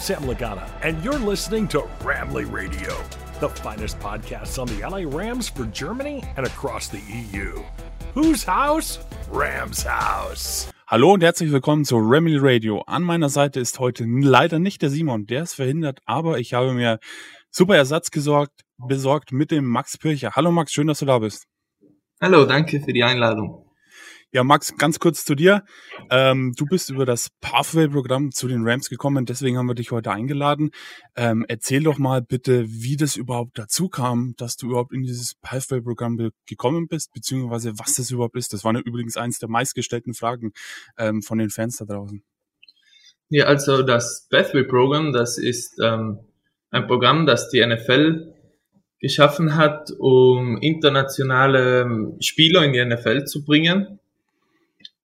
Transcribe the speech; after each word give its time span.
Sam 0.00 0.22
Lagana, 0.22 0.66
and 0.82 1.04
you're 1.04 1.18
listening 1.18 1.68
to 1.68 1.82
Ramley 2.02 2.50
Radio, 2.50 2.96
the 3.38 3.50
finest 3.50 3.98
podcast 3.98 4.58
on 4.58 4.66
the 4.68 4.80
LA 4.80 5.04
Rams 5.04 5.50
for 5.50 5.66
Germany 5.66 6.24
and 6.38 6.46
across 6.46 6.88
the 6.88 7.02
EU. 7.10 7.62
Whose 8.14 8.42
house? 8.42 8.98
Rams 9.30 9.84
House. 9.84 10.72
Hallo 10.86 11.12
und 11.12 11.22
herzlich 11.22 11.52
willkommen 11.52 11.84
zu 11.84 11.98
Ramley 11.98 12.38
Radio. 12.40 12.80
An 12.86 13.02
meiner 13.02 13.28
Seite 13.28 13.60
ist 13.60 13.78
heute 13.78 14.06
leider 14.06 14.58
nicht 14.58 14.80
der 14.80 14.88
Simon, 14.88 15.26
der 15.26 15.42
ist 15.42 15.52
verhindert, 15.52 16.00
aber 16.06 16.38
ich 16.38 16.54
habe 16.54 16.72
mir 16.72 16.98
super 17.50 17.76
Ersatz 17.76 18.10
gesorgt, 18.10 18.64
besorgt 18.78 19.32
mit 19.32 19.50
dem 19.50 19.66
Max 19.66 19.98
Pircher. 19.98 20.32
Hallo 20.34 20.50
Max, 20.50 20.72
schön, 20.72 20.86
dass 20.86 21.00
du 21.00 21.04
da 21.04 21.18
bist. 21.18 21.46
Hallo, 22.22 22.46
danke 22.46 22.80
für 22.80 22.94
die 22.94 23.04
Einladung. 23.04 23.59
Ja, 24.32 24.44
Max, 24.44 24.76
ganz 24.76 25.00
kurz 25.00 25.24
zu 25.24 25.34
dir. 25.34 25.64
Ähm, 26.08 26.54
du 26.56 26.64
bist 26.64 26.88
über 26.88 27.04
das 27.04 27.30
Pathway-Programm 27.40 28.30
zu 28.30 28.46
den 28.46 28.62
Rams 28.62 28.88
gekommen, 28.88 29.26
deswegen 29.26 29.58
haben 29.58 29.66
wir 29.66 29.74
dich 29.74 29.90
heute 29.90 30.12
eingeladen. 30.12 30.70
Ähm, 31.16 31.44
erzähl 31.48 31.82
doch 31.82 31.98
mal 31.98 32.22
bitte, 32.22 32.64
wie 32.68 32.96
das 32.96 33.16
überhaupt 33.16 33.58
dazu 33.58 33.88
kam, 33.88 34.34
dass 34.36 34.56
du 34.56 34.68
überhaupt 34.68 34.92
in 34.92 35.02
dieses 35.02 35.34
Pathway-Programm 35.42 36.30
gekommen 36.46 36.86
bist, 36.86 37.12
beziehungsweise 37.12 37.76
was 37.80 37.94
das 37.94 38.12
überhaupt 38.12 38.36
ist. 38.36 38.52
Das 38.52 38.62
war 38.62 38.72
übrigens 38.76 39.16
eines 39.16 39.40
der 39.40 39.48
meistgestellten 39.48 40.14
Fragen 40.14 40.52
ähm, 40.96 41.22
von 41.22 41.38
den 41.38 41.50
Fans 41.50 41.78
da 41.78 41.84
draußen. 41.86 42.22
Ja, 43.30 43.46
also 43.46 43.82
das 43.82 44.28
Pathway-Programm, 44.30 45.12
das 45.12 45.38
ist 45.38 45.80
ähm, 45.82 46.20
ein 46.70 46.86
Programm, 46.86 47.26
das 47.26 47.48
die 47.50 47.66
NFL 47.66 48.32
geschaffen 49.00 49.56
hat, 49.56 49.90
um 49.98 50.58
internationale 50.58 51.80
ähm, 51.80 52.16
Spieler 52.20 52.64
in 52.64 52.72
die 52.72 52.84
NFL 52.84 53.24
zu 53.24 53.44
bringen. 53.44 53.99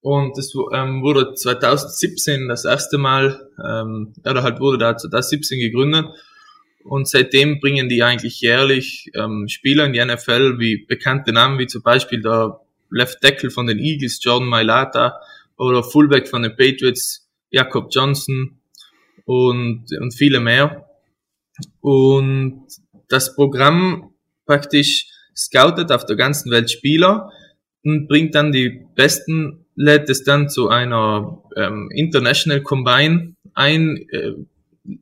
Und 0.06 0.38
es 0.38 0.54
ähm, 0.72 1.02
wurde 1.02 1.34
2017 1.34 2.46
das 2.46 2.64
erste 2.64 2.96
Mal, 2.96 3.50
ähm, 3.58 4.12
oder 4.24 4.44
halt 4.44 4.60
wurde 4.60 4.78
da 4.78 4.96
2017 4.96 5.58
gegründet. 5.58 6.06
Und 6.84 7.08
seitdem 7.08 7.58
bringen 7.58 7.88
die 7.88 8.04
eigentlich 8.04 8.40
jährlich 8.40 9.10
ähm, 9.16 9.48
Spieler 9.48 9.84
in 9.84 9.92
die 9.92 10.04
NFL, 10.04 10.60
wie 10.60 10.86
bekannte 10.86 11.32
Namen, 11.32 11.58
wie 11.58 11.66
zum 11.66 11.82
Beispiel 11.82 12.22
der 12.22 12.60
Left 12.88 13.20
Tackle 13.20 13.50
von 13.50 13.66
den 13.66 13.80
Eagles, 13.80 14.20
Jordan 14.22 14.48
Mailata, 14.48 15.18
oder 15.56 15.82
Fullback 15.82 16.28
von 16.28 16.42
den 16.42 16.54
Patriots, 16.54 17.28
Jakob 17.50 17.88
Johnson 17.90 18.60
und, 19.24 19.86
und 19.90 20.14
viele 20.14 20.38
mehr. 20.38 20.88
Und 21.80 22.68
das 23.08 23.34
Programm 23.34 24.14
praktisch 24.46 25.08
scoutet 25.34 25.90
auf 25.90 26.06
der 26.06 26.14
ganzen 26.14 26.52
Welt 26.52 26.70
Spieler 26.70 27.32
und 27.82 28.06
bringt 28.06 28.36
dann 28.36 28.52
die 28.52 28.86
besten 28.94 29.66
lädt 29.77 30.08
es 30.10 30.24
dann 30.24 30.48
zu 30.48 30.69
einer 30.69 31.42
ähm, 31.56 31.91
International 31.94 32.62
Combine 32.62 33.36
ein. 33.55 34.06
Äh, 34.10 34.33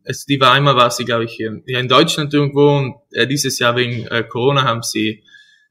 es, 0.04 0.26
die 0.26 0.40
war 0.40 0.52
einmal 0.52 0.76
war 0.76 0.90
sie, 0.90 1.04
glaube 1.04 1.24
ich, 1.24 1.32
hier 1.32 1.62
in 1.66 1.88
Deutschland 1.88 2.32
irgendwo 2.34 2.76
und 2.76 2.96
äh, 3.12 3.26
dieses 3.26 3.58
Jahr 3.58 3.76
wegen 3.76 4.06
äh, 4.06 4.24
Corona 4.24 4.64
haben 4.64 4.82
sie 4.82 5.22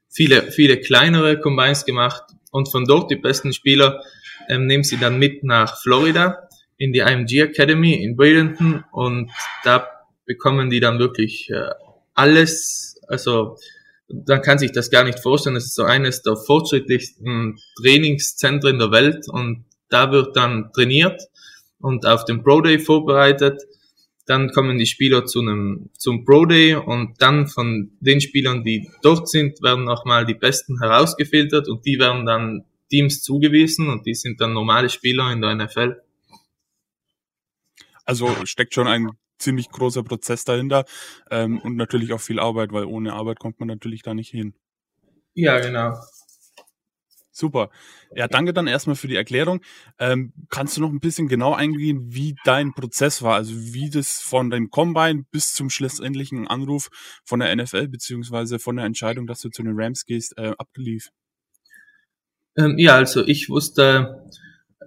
viele, 0.09 0.43
viele 0.51 0.79
kleinere 0.79 1.39
Combines 1.39 1.85
gemacht 1.85 2.23
und 2.51 2.71
von 2.71 2.85
dort 2.85 3.09
die 3.11 3.15
besten 3.15 3.53
Spieler 3.53 4.01
ähm, 4.47 4.67
nehmen 4.67 4.83
sie 4.83 4.97
dann 4.97 5.17
mit 5.17 5.43
nach 5.43 5.81
Florida 5.81 6.47
in 6.77 6.93
die 6.93 6.99
IMG 6.99 7.41
Academy 7.41 8.03
in 8.03 8.15
Bradenton 8.15 8.83
und 8.91 9.31
da 9.63 9.87
bekommen 10.25 10.69
die 10.69 10.79
dann 10.79 10.99
wirklich 10.99 11.49
äh, 11.49 11.69
alles, 12.13 12.99
also 13.07 13.57
dann 14.13 14.41
kann 14.41 14.59
sich 14.59 14.71
das 14.71 14.91
gar 14.91 15.03
nicht 15.03 15.19
vorstellen. 15.19 15.55
Es 15.55 15.65
ist 15.65 15.75
so 15.75 15.83
eines 15.83 16.21
der 16.21 16.35
fortschrittlichsten 16.35 17.57
Trainingszentren 17.81 18.77
der 18.77 18.91
Welt 18.91 19.27
und 19.27 19.65
da 19.89 20.11
wird 20.11 20.35
dann 20.35 20.71
trainiert 20.73 21.21
und 21.79 22.05
auf 22.05 22.25
dem 22.25 22.43
Pro 22.43 22.61
Day 22.61 22.79
vorbereitet. 22.79 23.61
Dann 24.25 24.51
kommen 24.51 24.77
die 24.77 24.85
Spieler 24.85 25.25
zu 25.25 25.41
einem, 25.41 25.89
zum 25.97 26.25
Pro 26.25 26.45
Day 26.45 26.75
und 26.75 27.21
dann 27.21 27.47
von 27.47 27.91
den 27.99 28.21
Spielern, 28.21 28.63
die 28.63 28.89
dort 29.01 29.27
sind, 29.27 29.61
werden 29.61 29.83
nochmal 29.83 30.25
die 30.25 30.35
Besten 30.35 30.79
herausgefiltert 30.79 31.67
und 31.67 31.85
die 31.85 31.99
werden 31.99 32.25
dann 32.25 32.65
Teams 32.89 33.21
zugewiesen 33.23 33.89
und 33.89 34.05
die 34.05 34.13
sind 34.13 34.39
dann 34.39 34.53
normale 34.53 34.89
Spieler 34.89 35.31
in 35.31 35.41
der 35.41 35.55
NFL. 35.55 36.01
Also 38.05 38.33
steckt 38.45 38.73
schon 38.73 38.87
ein 38.87 39.09
ziemlich 39.43 39.69
großer 39.69 40.03
Prozess 40.03 40.45
dahinter 40.45 40.85
ähm, 41.29 41.59
und 41.59 41.75
natürlich 41.75 42.13
auch 42.13 42.21
viel 42.21 42.39
Arbeit, 42.39 42.71
weil 42.71 42.85
ohne 42.85 43.13
Arbeit 43.13 43.39
kommt 43.39 43.59
man 43.59 43.67
natürlich 43.67 44.01
da 44.01 44.13
nicht 44.13 44.29
hin. 44.29 44.55
Ja, 45.33 45.59
genau. 45.59 45.95
Super. 47.35 47.71
Ja, 48.15 48.27
danke 48.27 48.53
dann 48.53 48.67
erstmal 48.67 48.95
für 48.95 49.07
die 49.07 49.15
Erklärung. 49.15 49.61
Ähm, 49.97 50.33
kannst 50.49 50.77
du 50.77 50.81
noch 50.81 50.91
ein 50.91 50.99
bisschen 50.99 51.27
genau 51.27 51.55
eingehen, 51.55 52.13
wie 52.13 52.35
dein 52.45 52.73
Prozess 52.73 53.23
war? 53.23 53.33
Also 53.33 53.55
wie 53.55 53.89
das 53.89 54.21
von 54.21 54.51
deinem 54.51 54.69
Combine 54.69 55.25
bis 55.31 55.53
zum 55.55 55.71
schlussendlichen 55.71 56.47
Anruf 56.47 56.89
von 57.25 57.39
der 57.39 57.55
NFL 57.55 57.87
beziehungsweise 57.87 58.59
von 58.59 58.75
der 58.75 58.85
Entscheidung, 58.85 59.25
dass 59.25 59.41
du 59.41 59.49
zu 59.49 59.63
den 59.63 59.73
Rams 59.75 60.05
gehst, 60.05 60.37
äh, 60.37 60.53
abgelief? 60.59 61.09
Ähm, 62.55 62.77
ja, 62.77 62.97
also 62.97 63.25
ich 63.25 63.49
wusste, 63.49 64.29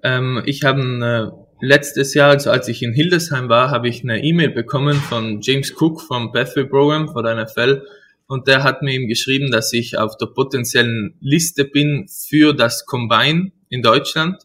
ähm, 0.04 0.40
ich 0.46 0.62
habe 0.62 0.82
eine 0.82 1.45
letztes 1.60 2.14
Jahr, 2.14 2.30
also 2.30 2.50
als 2.50 2.68
ich 2.68 2.82
in 2.82 2.92
Hildesheim 2.92 3.48
war, 3.48 3.70
habe 3.70 3.88
ich 3.88 4.02
eine 4.02 4.22
E-Mail 4.22 4.50
bekommen 4.50 4.94
von 4.94 5.40
James 5.40 5.74
Cook 5.80 6.02
vom 6.02 6.32
Pathway 6.32 6.64
Program 6.64 7.08
von 7.08 7.24
der 7.24 7.42
NFL 7.42 7.82
und 8.26 8.48
der 8.48 8.62
hat 8.62 8.82
mir 8.82 8.94
ihm 8.94 9.08
geschrieben, 9.08 9.50
dass 9.50 9.72
ich 9.72 9.98
auf 9.98 10.16
der 10.16 10.26
potenziellen 10.26 11.16
Liste 11.20 11.64
bin 11.64 12.08
für 12.08 12.52
das 12.52 12.84
Combine 12.86 13.52
in 13.68 13.82
Deutschland. 13.82 14.42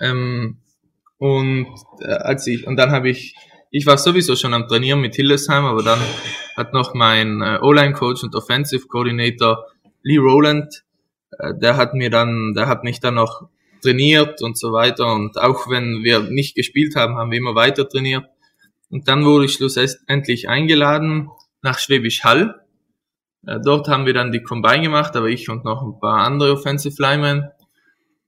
Ähm, 0.00 0.58
und 1.18 1.66
äh, 2.00 2.06
als 2.06 2.46
ich 2.46 2.66
und 2.66 2.76
dann 2.76 2.90
habe 2.90 3.08
ich 3.08 3.34
ich 3.70 3.86
war 3.86 3.98
sowieso 3.98 4.36
schon 4.36 4.54
am 4.54 4.68
Trainieren 4.68 5.00
mit 5.00 5.16
Hildesheim, 5.16 5.64
aber 5.64 5.82
dann 5.82 5.98
hat 6.56 6.72
noch 6.72 6.94
mein 6.94 7.42
äh, 7.42 7.58
O-Line-Coach 7.60 8.22
und 8.22 8.34
Offensive 8.34 8.86
Coordinator 8.86 9.66
Lee 10.02 10.18
Rowland, 10.18 10.84
äh, 11.38 11.52
der 11.54 11.76
hat 11.76 11.94
mir 11.94 12.10
dann, 12.10 12.54
der 12.54 12.68
hat 12.68 12.84
mich 12.84 13.00
dann 13.00 13.14
noch 13.14 13.48
trainiert 13.82 14.42
und 14.42 14.58
so 14.58 14.72
weiter. 14.72 15.12
Und 15.14 15.38
auch 15.38 15.68
wenn 15.68 16.02
wir 16.02 16.20
nicht 16.20 16.54
gespielt 16.54 16.96
haben, 16.96 17.16
haben 17.16 17.30
wir 17.30 17.38
immer 17.38 17.54
weiter 17.54 17.88
trainiert. 17.88 18.26
Und 18.90 19.08
dann 19.08 19.24
wurde 19.24 19.46
ich 19.46 19.54
schlussendlich 19.54 20.48
eingeladen 20.48 21.30
nach 21.62 21.78
Schwäbisch 21.78 22.24
Hall. 22.24 22.60
Äh, 23.46 23.58
dort 23.64 23.88
haben 23.88 24.06
wir 24.06 24.14
dann 24.14 24.32
die 24.32 24.42
Combine 24.42 24.82
gemacht, 24.82 25.16
aber 25.16 25.28
ich 25.28 25.48
und 25.48 25.64
noch 25.64 25.82
ein 25.82 25.98
paar 26.00 26.24
andere 26.24 26.52
Offensive 26.52 27.00
Linemen. 27.00 27.50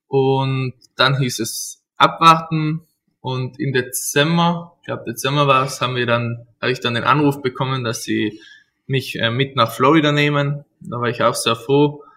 Und 0.06 0.74
dann 0.96 1.18
hieß 1.18 1.40
es 1.40 1.84
abwarten. 1.96 2.86
Und 3.20 3.60
im 3.60 3.72
Dezember, 3.72 4.76
ich 4.80 4.86
glaube 4.86 5.04
Dezember 5.04 5.46
war 5.46 5.64
es, 5.64 5.80
haben 5.80 5.96
wir 5.96 6.06
dann, 6.06 6.46
habe 6.60 6.72
ich 6.72 6.80
dann 6.80 6.94
den 6.94 7.04
Anruf 7.04 7.42
bekommen, 7.42 7.84
dass 7.84 8.02
sie 8.02 8.40
mich 8.86 9.20
äh, 9.20 9.30
mit 9.30 9.54
nach 9.54 9.72
Florida 9.72 10.12
nehmen. 10.12 10.64
Da 10.80 11.00
war 11.00 11.08
ich 11.08 11.22
auch 11.22 11.34
sehr 11.34 11.56
froh. 11.56 12.02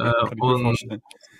Äh, 0.00 0.10
und 0.40 0.76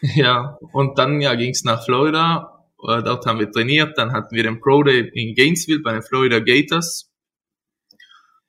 ja, 0.15 0.59
und 0.73 0.99
dann 0.99 1.21
ja, 1.21 1.35
ging 1.35 1.51
es 1.51 1.65
nach 1.65 1.85
Florida. 1.85 2.65
Äh, 2.87 3.03
dort 3.03 3.27
haben 3.27 3.39
wir 3.39 3.51
trainiert. 3.51 3.99
Dann 3.99 4.13
hatten 4.13 4.35
wir 4.35 4.43
den 4.43 4.61
Pro 4.61 4.83
Day 4.83 5.11
in 5.15 5.35
Gainesville 5.35 5.81
bei 5.83 5.93
den 5.93 6.03
Florida 6.03 6.39
Gators. 6.39 7.11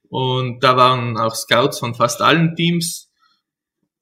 Und 0.09 0.63
da 0.63 0.77
waren 0.77 1.17
auch 1.17 1.35
Scouts 1.35 1.79
von 1.79 1.95
fast 1.95 2.21
allen 2.21 2.55
Teams. 2.55 3.11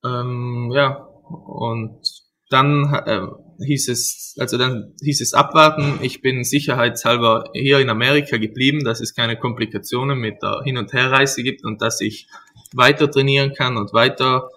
Ähm, 0.04 0.72
ja, 0.74 0.98
und 0.98 2.02
dann 2.50 2.94
äh, 3.06 3.66
hieß 3.66 3.90
es, 3.90 4.36
also 4.40 4.58
dann 4.58 4.94
hieß 5.02 5.22
es 5.22 5.34
abwarten. 5.34 6.00
Ich 6.02 6.22
bin 6.22 6.44
sicherheitshalber 6.44 7.46
hier 7.54 7.80
in 7.80 7.90
Amerika 7.90 8.38
geblieben, 8.38 8.84
dass 8.84 9.02
es 9.02 9.16
keine 9.16 9.38
Komplikationen 9.38 10.20
mit 10.20 10.44
der 10.44 10.62
Hin- 10.64 10.78
und 10.78 10.94
Herreise 10.94 11.42
gibt 11.42 11.64
und 11.64 11.82
dass 11.82 12.02
ich 12.02 12.28
weiter 12.74 13.10
trainieren 13.10 13.54
kann 13.54 13.78
und 13.78 13.94
weiter 13.94 14.50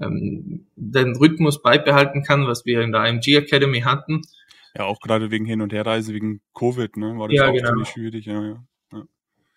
ähm, 0.00 0.66
den 0.76 1.16
Rhythmus 1.16 1.62
beibehalten 1.62 2.22
kann, 2.22 2.46
was 2.46 2.66
wir 2.66 2.80
in 2.80 2.92
der 2.92 3.04
IMG 3.06 3.36
Academy 3.36 3.80
hatten. 3.80 4.22
Ja, 4.76 4.84
auch 4.84 5.00
gerade 5.00 5.30
wegen 5.30 5.46
Hin- 5.46 5.62
und 5.62 5.72
Herreise, 5.72 6.12
wegen 6.12 6.42
Covid, 6.54 6.96
ne, 6.96 7.18
war 7.18 7.28
das 7.28 7.36
ja, 7.36 7.48
auch 7.48 7.54
genau. 7.54 7.68
ziemlich 7.68 7.88
schwierig, 7.88 8.26
ja, 8.26 8.42
ja. 8.42 8.64
ja. 8.92 9.02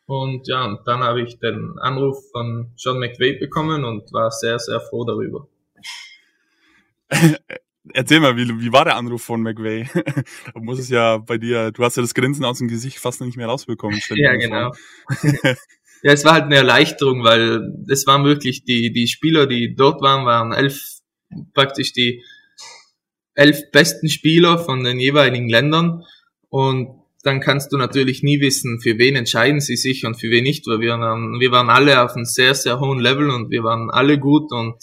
Und 0.06 0.47
ja, 0.47 0.65
und 0.65 0.80
dann 0.86 1.01
habe 1.01 1.21
ich 1.21 1.39
den 1.39 1.75
Anruf 1.80 2.18
von 2.31 2.71
John 2.77 3.00
McVay 3.00 3.33
bekommen 3.38 3.83
und 3.83 4.13
war 4.13 4.31
sehr, 4.31 4.59
sehr 4.59 4.80
froh 4.80 5.03
darüber. 5.03 5.47
Erzähl 7.94 8.19
mal, 8.19 8.38
wie, 8.38 8.47
wie 8.47 8.71
war 8.71 8.85
der 8.85 8.97
Anruf 8.97 9.24
von 9.24 9.42
McVay? 9.42 9.89
da 10.53 10.59
muss 10.59 10.80
es 10.80 10.89
ja 10.89 11.18
bei 11.18 11.38
dir, 11.38 11.71
du 11.71 11.83
hast 11.83 11.97
ja 11.97 12.01
das 12.01 12.13
Grinsen 12.13 12.45
aus 12.45 12.59
dem 12.59 12.68
Gesicht 12.68 13.00
fast 13.00 13.21
nicht 13.21 13.38
mehr 13.38 13.47
rausbekommen. 13.47 14.00
Ja, 14.09 14.35
genau. 14.35 14.71
ja, 16.03 16.13
es 16.13 16.23
war 16.23 16.33
halt 16.33 16.45
eine 16.45 16.55
Erleichterung, 16.55 17.23
weil 17.23 17.73
es 17.89 18.07
waren 18.07 18.23
wirklich 18.23 18.63
die, 18.63 18.91
die 18.91 19.07
Spieler, 19.07 19.47
die 19.47 19.75
dort 19.75 20.01
waren, 20.01 20.25
waren 20.25 20.53
elf, 20.53 20.99
praktisch 21.53 21.93
die 21.93 22.23
elf 23.33 23.71
besten 23.71 24.09
Spieler 24.09 24.59
von 24.59 24.83
den 24.83 24.99
jeweiligen 24.99 25.49
Ländern. 25.49 26.03
Und 26.49 26.99
dann 27.23 27.41
kannst 27.41 27.73
du 27.73 27.77
natürlich 27.77 28.23
nie 28.23 28.39
wissen, 28.39 28.79
für 28.81 28.97
wen 28.97 29.15
entscheiden 29.15 29.59
sie 29.59 29.75
sich 29.75 30.05
und 30.05 30.15
für 30.15 30.29
wen 30.29 30.43
nicht, 30.43 30.65
weil 30.67 30.79
wir 30.79 30.97
waren, 30.97 31.39
wir 31.39 31.51
waren 31.51 31.69
alle 31.69 32.01
auf 32.01 32.15
einem 32.15 32.25
sehr, 32.25 32.55
sehr 32.55 32.79
hohen 32.79 32.99
Level 32.99 33.29
und 33.29 33.49
wir 33.49 33.63
waren 33.63 33.89
alle 33.89 34.17
gut 34.19 34.51
und 34.51 34.75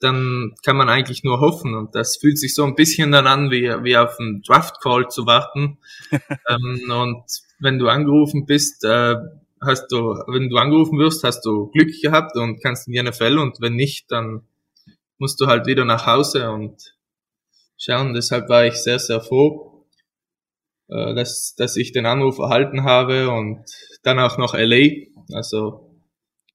dann 0.00 0.54
kann 0.62 0.76
man 0.76 0.90
eigentlich 0.90 1.24
nur 1.24 1.40
hoffen. 1.40 1.74
Und 1.74 1.94
das 1.94 2.18
fühlt 2.18 2.38
sich 2.38 2.54
so 2.54 2.64
ein 2.64 2.74
bisschen 2.74 3.10
dann 3.10 3.26
an, 3.26 3.50
wie, 3.50 3.62
wie 3.82 3.96
auf 3.96 4.18
einen 4.20 4.42
Draft 4.42 4.82
Call 4.82 5.08
zu 5.08 5.24
warten. 5.24 5.78
ähm, 6.10 6.90
und 6.90 7.24
wenn 7.58 7.78
du 7.78 7.88
angerufen 7.88 8.44
bist, 8.44 8.84
äh, 8.84 9.16
hast 9.64 9.88
du, 9.88 10.14
wenn 10.26 10.48
du 10.48 10.56
angerufen 10.56 10.98
wirst, 10.98 11.24
hast 11.24 11.42
du 11.44 11.70
Glück 11.70 11.90
gehabt 12.02 12.36
und 12.36 12.62
kannst 12.62 12.86
in 12.86 12.92
die 12.92 13.02
NFL 13.02 13.38
und 13.38 13.60
wenn 13.60 13.74
nicht, 13.74 14.10
dann 14.10 14.42
musst 15.18 15.40
du 15.40 15.46
halt 15.46 15.66
wieder 15.66 15.84
nach 15.84 16.06
Hause 16.06 16.50
und 16.50 16.94
schauen. 17.78 18.14
Deshalb 18.14 18.48
war 18.48 18.66
ich 18.66 18.74
sehr, 18.74 18.98
sehr 18.98 19.20
froh, 19.20 19.86
äh, 20.88 21.14
dass, 21.14 21.54
dass 21.56 21.76
ich 21.76 21.92
den 21.92 22.06
Anruf 22.06 22.38
erhalten 22.38 22.84
habe 22.84 23.30
und 23.30 23.64
dann 24.02 24.18
auch 24.18 24.38
noch 24.38 24.54
LA. 24.54 25.06
Also 25.32 25.94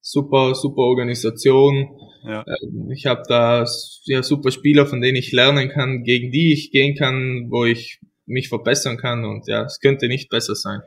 super, 0.00 0.54
super 0.54 0.82
Organisation. 0.82 1.98
Ja. 2.24 2.42
Äh, 2.42 2.92
ich 2.92 3.06
habe 3.06 3.22
da 3.28 3.64
ja, 4.04 4.22
super 4.22 4.50
Spieler, 4.50 4.86
von 4.86 5.00
denen 5.00 5.16
ich 5.16 5.32
lernen 5.32 5.68
kann, 5.68 6.04
gegen 6.04 6.30
die 6.30 6.52
ich 6.52 6.70
gehen 6.70 6.96
kann, 6.96 7.48
wo 7.50 7.64
ich 7.64 8.00
mich 8.26 8.48
verbessern 8.48 8.96
kann 8.96 9.24
und 9.24 9.48
ja, 9.48 9.64
es 9.64 9.80
könnte 9.80 10.06
nicht 10.06 10.30
besser 10.30 10.54
sein. 10.54 10.82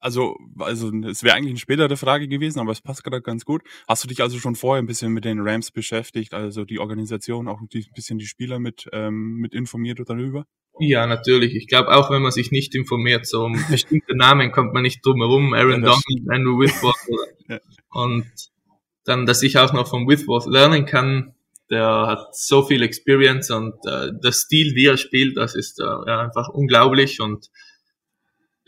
Also, 0.00 0.36
also 0.58 0.90
es 1.06 1.22
wäre 1.22 1.36
eigentlich 1.36 1.50
eine 1.50 1.58
spätere 1.58 1.96
Frage 1.96 2.26
gewesen, 2.26 2.58
aber 2.58 2.72
es 2.72 2.80
passt 2.80 3.04
gerade 3.04 3.20
ganz 3.20 3.44
gut. 3.44 3.62
Hast 3.86 4.02
du 4.02 4.08
dich 4.08 4.22
also 4.22 4.38
schon 4.38 4.56
vorher 4.56 4.82
ein 4.82 4.86
bisschen 4.86 5.12
mit 5.12 5.24
den 5.24 5.40
Rams 5.40 5.70
beschäftigt, 5.70 6.32
also 6.32 6.64
die 6.64 6.78
Organisation, 6.78 7.48
auch 7.48 7.60
ein 7.60 7.68
bisschen 7.94 8.18
die 8.18 8.26
Spieler 8.26 8.58
mit, 8.58 8.88
ähm, 8.92 9.36
mit 9.36 9.54
informiert 9.54 10.00
darüber? 10.06 10.46
Ja, 10.78 11.06
natürlich. 11.06 11.54
Ich 11.54 11.66
glaube, 11.66 11.94
auch 11.94 12.10
wenn 12.10 12.22
man 12.22 12.32
sich 12.32 12.50
nicht 12.50 12.74
informiert, 12.74 13.26
so 13.26 13.44
um 13.44 13.52
bestimmte 13.70 14.16
Namen 14.16 14.50
kommt 14.52 14.72
man 14.72 14.82
nicht 14.82 15.04
drum 15.04 15.20
herum. 15.20 15.52
Aaron 15.52 15.84
ja, 15.84 15.90
Donald, 15.90 16.30
Andrew 16.30 16.58
Whitworth. 16.58 16.96
ja. 17.48 17.60
Und 17.90 18.26
dann, 19.04 19.26
dass 19.26 19.42
ich 19.42 19.58
auch 19.58 19.72
noch 19.72 19.88
von 19.88 20.08
Whitworth 20.08 20.46
lernen 20.46 20.86
kann, 20.86 21.34
der 21.70 22.06
hat 22.06 22.34
so 22.34 22.62
viel 22.62 22.82
Experience 22.82 23.50
und 23.50 23.74
äh, 23.86 24.10
der 24.22 24.32
Stil, 24.32 24.74
wie 24.74 24.86
er 24.86 24.96
spielt, 24.96 25.36
das 25.36 25.54
ist 25.54 25.78
äh, 25.80 25.84
ja, 25.84 26.20
einfach 26.20 26.48
unglaublich 26.48 27.20
und 27.20 27.48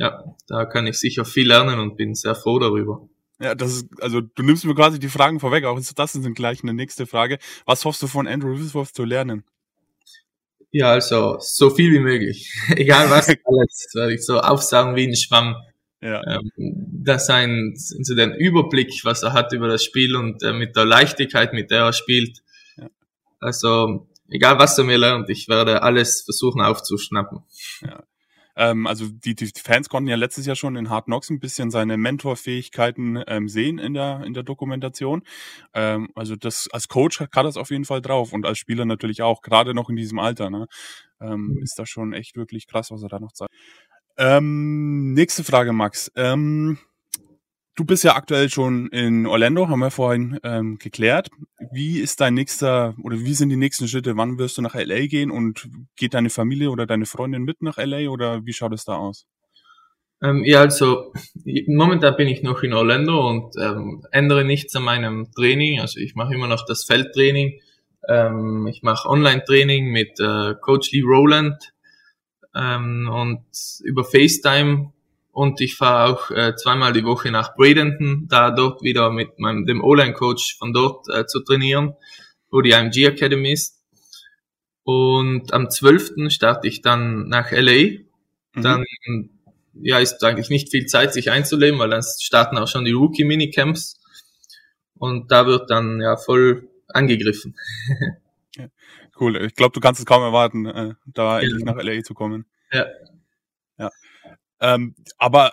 ja, 0.02 0.24
da 0.48 0.64
kann 0.64 0.88
ich 0.88 0.98
sicher 0.98 1.24
viel 1.24 1.46
lernen 1.46 1.78
und 1.78 1.96
bin 1.96 2.16
sehr 2.16 2.34
froh 2.34 2.58
darüber. 2.58 3.08
Ja, 3.40 3.54
das 3.54 3.72
ist, 3.72 4.02
also 4.02 4.20
du 4.20 4.42
nimmst 4.42 4.64
mir 4.64 4.74
quasi 4.74 4.98
die 4.98 5.08
Fragen 5.08 5.38
vorweg, 5.38 5.64
auch 5.64 5.78
das 5.94 6.14
ist 6.16 6.34
gleich 6.34 6.64
eine 6.64 6.74
nächste 6.74 7.06
Frage. 7.06 7.38
Was 7.66 7.84
hoffst 7.84 8.02
du 8.02 8.08
von 8.08 8.26
Andrew 8.26 8.58
Whitworth 8.58 8.96
zu 8.96 9.04
lernen? 9.04 9.44
Ja, 10.72 10.90
also 10.90 11.36
so 11.38 11.70
viel 11.70 11.92
wie 11.92 12.00
möglich. 12.00 12.52
Egal 12.76 13.10
was, 13.10 13.28
alles 13.44 13.88
werde 13.94 14.14
ich 14.14 14.26
so 14.26 14.40
aufsagen 14.40 14.96
wie 14.96 15.06
ein 15.06 15.14
Schwamm. 15.14 15.54
Ja. 16.00 16.20
Ähm, 16.26 16.50
dass 17.04 17.26
sein, 17.26 17.74
so 17.76 18.16
den 18.16 18.34
Überblick, 18.34 19.04
was 19.04 19.22
er 19.22 19.32
hat 19.34 19.52
über 19.52 19.68
das 19.68 19.84
Spiel 19.84 20.16
und 20.16 20.42
äh, 20.42 20.52
mit 20.52 20.74
der 20.74 20.84
Leichtigkeit, 20.84 21.52
mit 21.52 21.70
der 21.70 21.82
er 21.84 21.92
spielt. 21.92 22.42
Ja. 22.76 22.88
Also, 23.38 24.08
egal 24.28 24.58
was 24.58 24.76
er 24.78 24.84
mir 24.84 24.98
lernt, 24.98 25.30
ich 25.30 25.46
werde 25.46 25.84
alles 25.84 26.22
versuchen 26.22 26.60
aufzuschnappen. 26.60 27.44
Ja. 27.82 28.02
Ähm, 28.56 28.86
also 28.86 29.08
die, 29.08 29.34
die 29.34 29.50
Fans 29.56 29.88
konnten 29.88 30.08
ja 30.08 30.16
letztes 30.16 30.46
Jahr 30.46 30.56
schon 30.56 30.76
in 30.76 30.90
Hard 30.90 31.06
Knocks 31.06 31.30
ein 31.30 31.40
bisschen 31.40 31.70
seine 31.70 31.96
Mentorfähigkeiten 31.96 33.22
ähm, 33.26 33.48
sehen 33.48 33.78
in 33.78 33.94
der, 33.94 34.22
in 34.24 34.34
der 34.34 34.42
Dokumentation. 34.42 35.22
Ähm, 35.74 36.10
also 36.14 36.36
das 36.36 36.68
als 36.72 36.88
Coach 36.88 37.20
hat 37.20 37.30
das 37.34 37.56
auf 37.56 37.70
jeden 37.70 37.84
Fall 37.84 38.02
drauf 38.02 38.32
und 38.32 38.46
als 38.46 38.58
Spieler 38.58 38.84
natürlich 38.84 39.22
auch, 39.22 39.42
gerade 39.42 39.74
noch 39.74 39.88
in 39.88 39.96
diesem 39.96 40.18
Alter. 40.18 40.50
Ne? 40.50 40.66
Ähm, 41.20 41.58
ist 41.62 41.78
das 41.78 41.88
schon 41.88 42.12
echt 42.12 42.36
wirklich 42.36 42.66
krass, 42.66 42.90
was 42.90 43.02
er 43.02 43.08
da 43.08 43.20
noch 43.20 43.32
zeigt. 43.32 43.52
Ähm, 44.18 45.14
nächste 45.14 45.44
Frage, 45.44 45.72
Max. 45.72 46.10
Ähm, 46.16 46.78
Du 47.74 47.86
bist 47.86 48.04
ja 48.04 48.16
aktuell 48.16 48.50
schon 48.50 48.88
in 48.88 49.26
Orlando, 49.26 49.68
haben 49.68 49.78
wir 49.78 49.90
vorhin 49.90 50.38
ähm, 50.42 50.76
geklärt. 50.76 51.30
Wie 51.72 52.00
ist 52.00 52.20
dein 52.20 52.34
nächster 52.34 52.94
oder 53.02 53.18
wie 53.18 53.34
sind 53.34 53.48
die 53.48 53.56
nächsten 53.56 53.88
Schritte? 53.88 54.16
Wann 54.16 54.38
wirst 54.38 54.58
du 54.58 54.62
nach 54.62 54.74
LA 54.74 55.06
gehen 55.06 55.30
und 55.30 55.68
geht 55.96 56.14
deine 56.14 56.28
Familie 56.28 56.70
oder 56.70 56.86
deine 56.86 57.06
Freundin 57.06 57.42
mit 57.42 57.62
nach 57.62 57.78
LA 57.78 58.10
oder 58.10 58.44
wie 58.44 58.52
schaut 58.52 58.74
es 58.74 58.84
da 58.84 58.96
aus? 58.96 59.26
Ähm, 60.22 60.44
ja, 60.44 60.60
also 60.60 61.12
momentan 61.66 62.16
bin 62.16 62.28
ich 62.28 62.42
noch 62.42 62.62
in 62.62 62.74
Orlando 62.74 63.28
und 63.28 63.56
ähm, 63.58 64.04
ändere 64.12 64.44
nichts 64.44 64.76
an 64.76 64.84
meinem 64.84 65.32
Training. 65.32 65.80
Also 65.80 65.98
ich 65.98 66.14
mache 66.14 66.34
immer 66.34 66.46
noch 66.46 66.64
das 66.66 66.84
Feldtraining. 66.84 67.58
Ähm, 68.08 68.66
ich 68.68 68.82
mache 68.82 69.08
Online-Training 69.08 69.86
mit 69.86 70.20
äh, 70.20 70.54
Coach 70.60 70.92
Lee 70.92 71.02
Rowland 71.02 71.72
ähm, 72.54 73.08
und 73.12 73.44
über 73.82 74.04
FaceTime 74.04 74.92
und 75.32 75.62
ich 75.62 75.76
fahre 75.76 76.12
auch 76.12 76.30
äh, 76.30 76.54
zweimal 76.56 76.92
die 76.92 77.04
Woche 77.04 77.30
nach 77.30 77.56
Bradenton, 77.56 78.28
da 78.28 78.50
dort 78.50 78.82
wieder 78.82 79.10
mit 79.10 79.38
meinem 79.38 79.64
dem 79.64 79.82
O-Line-Coach 79.82 80.58
von 80.58 80.74
dort 80.74 81.08
äh, 81.08 81.26
zu 81.26 81.40
trainieren, 81.40 81.94
wo 82.50 82.60
die 82.60 82.70
IMG 82.70 83.06
Academy 83.06 83.52
ist. 83.52 83.82
Und 84.84 85.54
am 85.54 85.70
12. 85.70 86.30
starte 86.30 86.68
ich 86.68 86.82
dann 86.82 87.28
nach 87.28 87.50
LA. 87.50 88.00
Mhm. 88.54 88.62
Dann 88.62 88.84
ja, 89.74 89.98
ist 89.98 90.22
eigentlich 90.22 90.50
nicht 90.50 90.70
viel 90.70 90.84
Zeit, 90.84 91.14
sich 91.14 91.30
einzuleben, 91.30 91.80
weil 91.80 91.88
dann 91.88 92.02
starten 92.02 92.58
auch 92.58 92.68
schon 92.68 92.84
die 92.84 92.92
Rookie-Minicamps. 92.92 94.00
Und 94.98 95.32
da 95.32 95.46
wird 95.46 95.70
dann 95.70 95.98
ja 96.00 96.18
voll 96.18 96.68
angegriffen. 96.88 97.56
cool. 99.20 99.42
Ich 99.46 99.54
glaube, 99.54 99.72
du 99.72 99.80
kannst 99.80 99.98
es 99.98 100.04
kaum 100.06 100.22
erwarten, 100.22 100.66
äh, 100.66 100.94
da 101.06 101.40
ja. 101.40 101.44
endlich 101.46 101.64
nach 101.64 101.82
LA 101.82 102.02
zu 102.02 102.12
kommen. 102.12 102.44
Ja. 102.70 102.84
Ähm, 104.62 104.94
aber 105.18 105.52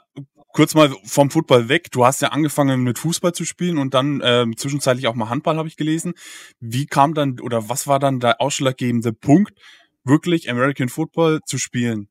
kurz 0.53 0.75
mal 0.75 0.89
vom 1.03 1.29
Football 1.29 1.69
weg. 1.69 1.91
Du 1.91 2.05
hast 2.05 2.21
ja 2.21 2.29
angefangen 2.29 2.81
mit 2.83 2.99
Fußball 2.99 3.33
zu 3.33 3.45
spielen 3.45 3.77
und 3.77 3.93
dann 3.93 4.21
ähm, 4.23 4.57
zwischenzeitlich 4.57 5.07
auch 5.07 5.15
mal 5.15 5.29
Handball, 5.29 5.57
habe 5.57 5.67
ich 5.67 5.77
gelesen. 5.77 6.13
Wie 6.59 6.85
kam 6.85 7.13
dann 7.13 7.39
oder 7.39 7.69
was 7.69 7.87
war 7.87 7.99
dann 7.99 8.19
der 8.19 8.41
ausschlaggebende 8.41 9.13
Punkt, 9.13 9.53
wirklich 10.03 10.49
American 10.49 10.89
Football 10.89 11.39
zu 11.45 11.57
spielen? 11.57 12.07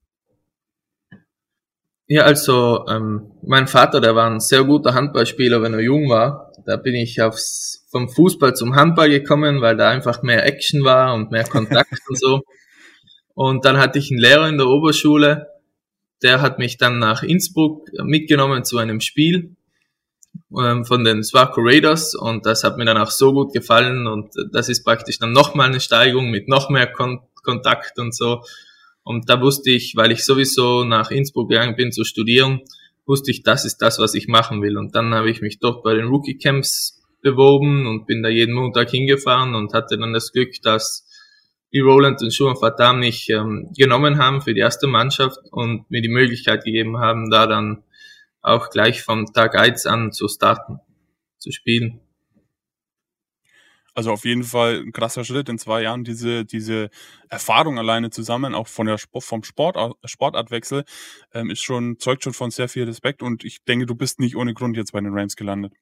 Ja, 2.10 2.22
also 2.22 2.86
ähm, 2.88 3.32
mein 3.42 3.66
Vater, 3.66 4.00
der 4.00 4.16
war 4.16 4.30
ein 4.30 4.40
sehr 4.40 4.64
guter 4.64 4.94
Handballspieler, 4.94 5.60
wenn 5.60 5.74
er 5.74 5.80
jung 5.80 6.08
war. 6.08 6.52
Da 6.64 6.76
bin 6.76 6.94
ich 6.94 7.20
aufs, 7.20 7.86
vom 7.90 8.08
Fußball 8.08 8.54
zum 8.54 8.74
Handball 8.74 9.10
gekommen, 9.10 9.60
weil 9.60 9.76
da 9.76 9.90
einfach 9.90 10.22
mehr 10.22 10.46
Action 10.46 10.84
war 10.84 11.14
und 11.14 11.30
mehr 11.30 11.44
Kontakt 11.44 11.92
und 12.08 12.18
so. 12.18 12.40
Und 13.34 13.66
dann 13.66 13.76
hatte 13.76 13.98
ich 13.98 14.10
einen 14.10 14.20
Lehrer 14.20 14.48
in 14.48 14.56
der 14.56 14.68
Oberschule, 14.68 15.48
der 16.22 16.40
hat 16.40 16.58
mich 16.58 16.78
dann 16.78 16.98
nach 16.98 17.22
Innsbruck 17.22 17.88
mitgenommen 18.04 18.64
zu 18.64 18.78
einem 18.78 19.00
Spiel 19.00 19.56
ähm, 20.56 20.84
von 20.84 21.04
den 21.04 21.22
Swaco 21.22 21.60
Raiders 21.62 22.14
und 22.14 22.46
das 22.46 22.64
hat 22.64 22.76
mir 22.76 22.84
dann 22.84 22.98
auch 22.98 23.10
so 23.10 23.32
gut 23.32 23.52
gefallen 23.52 24.06
und 24.06 24.34
das 24.52 24.68
ist 24.68 24.84
praktisch 24.84 25.18
dann 25.18 25.32
nochmal 25.32 25.68
eine 25.68 25.80
Steigung 25.80 26.30
mit 26.30 26.48
noch 26.48 26.70
mehr 26.70 26.86
Kon 26.86 27.20
Kontakt 27.42 27.98
und 27.98 28.14
so. 28.14 28.42
Und 29.02 29.30
da 29.30 29.40
wusste 29.40 29.70
ich, 29.70 29.96
weil 29.96 30.12
ich 30.12 30.22
sowieso 30.22 30.84
nach 30.84 31.10
Innsbruck 31.10 31.48
gegangen 31.48 31.76
bin 31.76 31.92
zu 31.92 32.04
studieren, 32.04 32.60
wusste 33.06 33.30
ich, 33.30 33.42
das 33.42 33.64
ist 33.64 33.78
das, 33.78 33.98
was 33.98 34.14
ich 34.14 34.28
machen 34.28 34.60
will. 34.60 34.76
Und 34.76 34.94
dann 34.94 35.14
habe 35.14 35.30
ich 35.30 35.40
mich 35.40 35.58
dort 35.58 35.82
bei 35.82 35.94
den 35.94 36.08
Rookie 36.08 36.36
Camps 36.36 37.00
beworben 37.22 37.86
und 37.86 38.06
bin 38.06 38.22
da 38.22 38.28
jeden 38.28 38.54
Montag 38.54 38.90
hingefahren 38.90 39.54
und 39.54 39.72
hatte 39.72 39.96
dann 39.96 40.12
das 40.12 40.30
Glück, 40.30 40.60
dass 40.62 41.07
die 41.72 41.80
Roland 41.80 42.22
und 42.22 42.34
Schuhan 42.34 42.56
Fatam 42.56 43.00
mich 43.00 43.28
ähm, 43.30 43.70
genommen 43.76 44.18
haben 44.18 44.40
für 44.40 44.54
die 44.54 44.60
erste 44.60 44.86
Mannschaft 44.86 45.38
und 45.50 45.90
mir 45.90 46.02
die 46.02 46.08
Möglichkeit 46.08 46.64
gegeben 46.64 46.98
haben, 46.98 47.30
da 47.30 47.46
dann 47.46 47.84
auch 48.40 48.70
gleich 48.70 49.02
vom 49.02 49.26
Tag 49.32 49.56
1 49.56 49.86
an 49.86 50.12
zu 50.12 50.28
starten, 50.28 50.80
zu 51.38 51.52
spielen. 51.52 52.00
Also 53.94 54.12
auf 54.12 54.24
jeden 54.24 54.44
Fall 54.44 54.78
ein 54.78 54.92
krasser 54.92 55.24
Schritt 55.24 55.48
in 55.48 55.58
zwei 55.58 55.82
Jahren, 55.82 56.04
diese, 56.04 56.44
diese 56.44 56.88
Erfahrung 57.28 57.80
alleine 57.80 58.10
zusammen, 58.10 58.54
auch 58.54 58.68
von 58.68 58.86
der 58.86 58.96
Sport, 58.96 59.24
vom 59.24 59.42
Sport, 59.42 59.96
Sportartwechsel, 60.04 60.84
ähm, 61.34 61.50
ist 61.50 61.62
schon, 61.62 61.98
zeugt 61.98 62.22
schon 62.22 62.32
von 62.32 62.52
sehr 62.52 62.68
viel 62.68 62.84
Respekt 62.84 63.22
und 63.22 63.44
ich 63.44 63.64
denke, 63.64 63.86
du 63.86 63.96
bist 63.96 64.20
nicht 64.20 64.36
ohne 64.36 64.54
Grund 64.54 64.76
jetzt 64.76 64.92
bei 64.92 65.00
den 65.00 65.12
Rams 65.12 65.34
gelandet. 65.34 65.72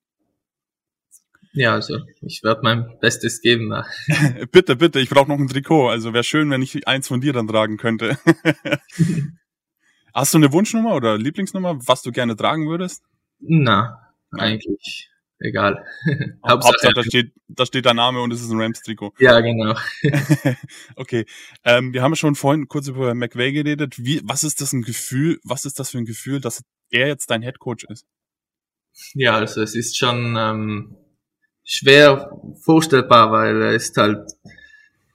Ja, 1.57 1.73
also 1.73 2.01
ich 2.21 2.43
werde 2.45 2.61
mein 2.63 2.99
Bestes 3.01 3.41
geben. 3.41 3.73
bitte, 4.53 4.77
bitte, 4.77 5.01
ich 5.01 5.09
brauche 5.09 5.31
noch 5.31 5.39
ein 5.39 5.49
Trikot. 5.49 5.89
Also 5.89 6.13
wäre 6.13 6.23
schön, 6.23 6.51
wenn 6.51 6.61
ich 6.61 6.87
eins 6.87 7.09
von 7.09 7.23
dir 7.23 7.33
dann 7.33 7.49
tragen 7.49 7.79
könnte. 7.79 8.19
Hast 10.15 10.35
du 10.35 10.39
eine 10.39 10.53
Wunschnummer 10.53 10.95
oder 10.95 11.17
Lieblingsnummer, 11.17 11.79
was 11.87 12.03
du 12.03 12.13
gerne 12.13 12.37
tragen 12.37 12.69
würdest? 12.69 13.05
Na, 13.41 14.13
eigentlich 14.33 15.09
egal. 15.39 15.83
Hauptsache, 16.47 16.73
Hauptsache 16.73 16.93
da, 16.95 17.03
steht, 17.03 17.33
da 17.49 17.65
steht 17.65 17.87
dein 17.87 17.97
Name 17.97 18.21
und 18.21 18.33
es 18.35 18.43
ist 18.43 18.51
ein 18.51 18.61
Rams-Trikot. 18.61 19.15
Ja, 19.19 19.41
genau. 19.41 19.75
okay. 20.97 21.25
Ähm, 21.65 21.95
wir 21.95 22.03
haben 22.03 22.17
schon 22.17 22.35
vorhin 22.35 22.69
kurz 22.69 22.89
über 22.89 23.15
McVay 23.15 23.53
geredet. 23.53 23.95
Wie, 23.97 24.21
was 24.25 24.45
ist 24.45 24.61
das 24.61 24.75
ein 24.75 24.83
Gefühl, 24.83 25.41
was 25.43 25.65
ist 25.65 25.81
das 25.81 25.91
für 25.91 25.99
ein 25.99 26.05
Gefühl, 26.05 26.39
dass 26.39 26.63
er 26.91 27.09
jetzt 27.09 27.31
dein 27.31 27.41
Headcoach 27.41 27.85
ist? 27.89 28.07
Ja, 29.15 29.37
also 29.37 29.63
es 29.63 29.75
ist 29.75 29.97
schon 29.97 30.37
ähm, 30.39 30.97
schwer 31.67 32.31
vorstellbar, 32.63 33.33
weil 33.33 33.61
er 33.61 33.73
ist 33.75 33.97
halt, 33.99 34.33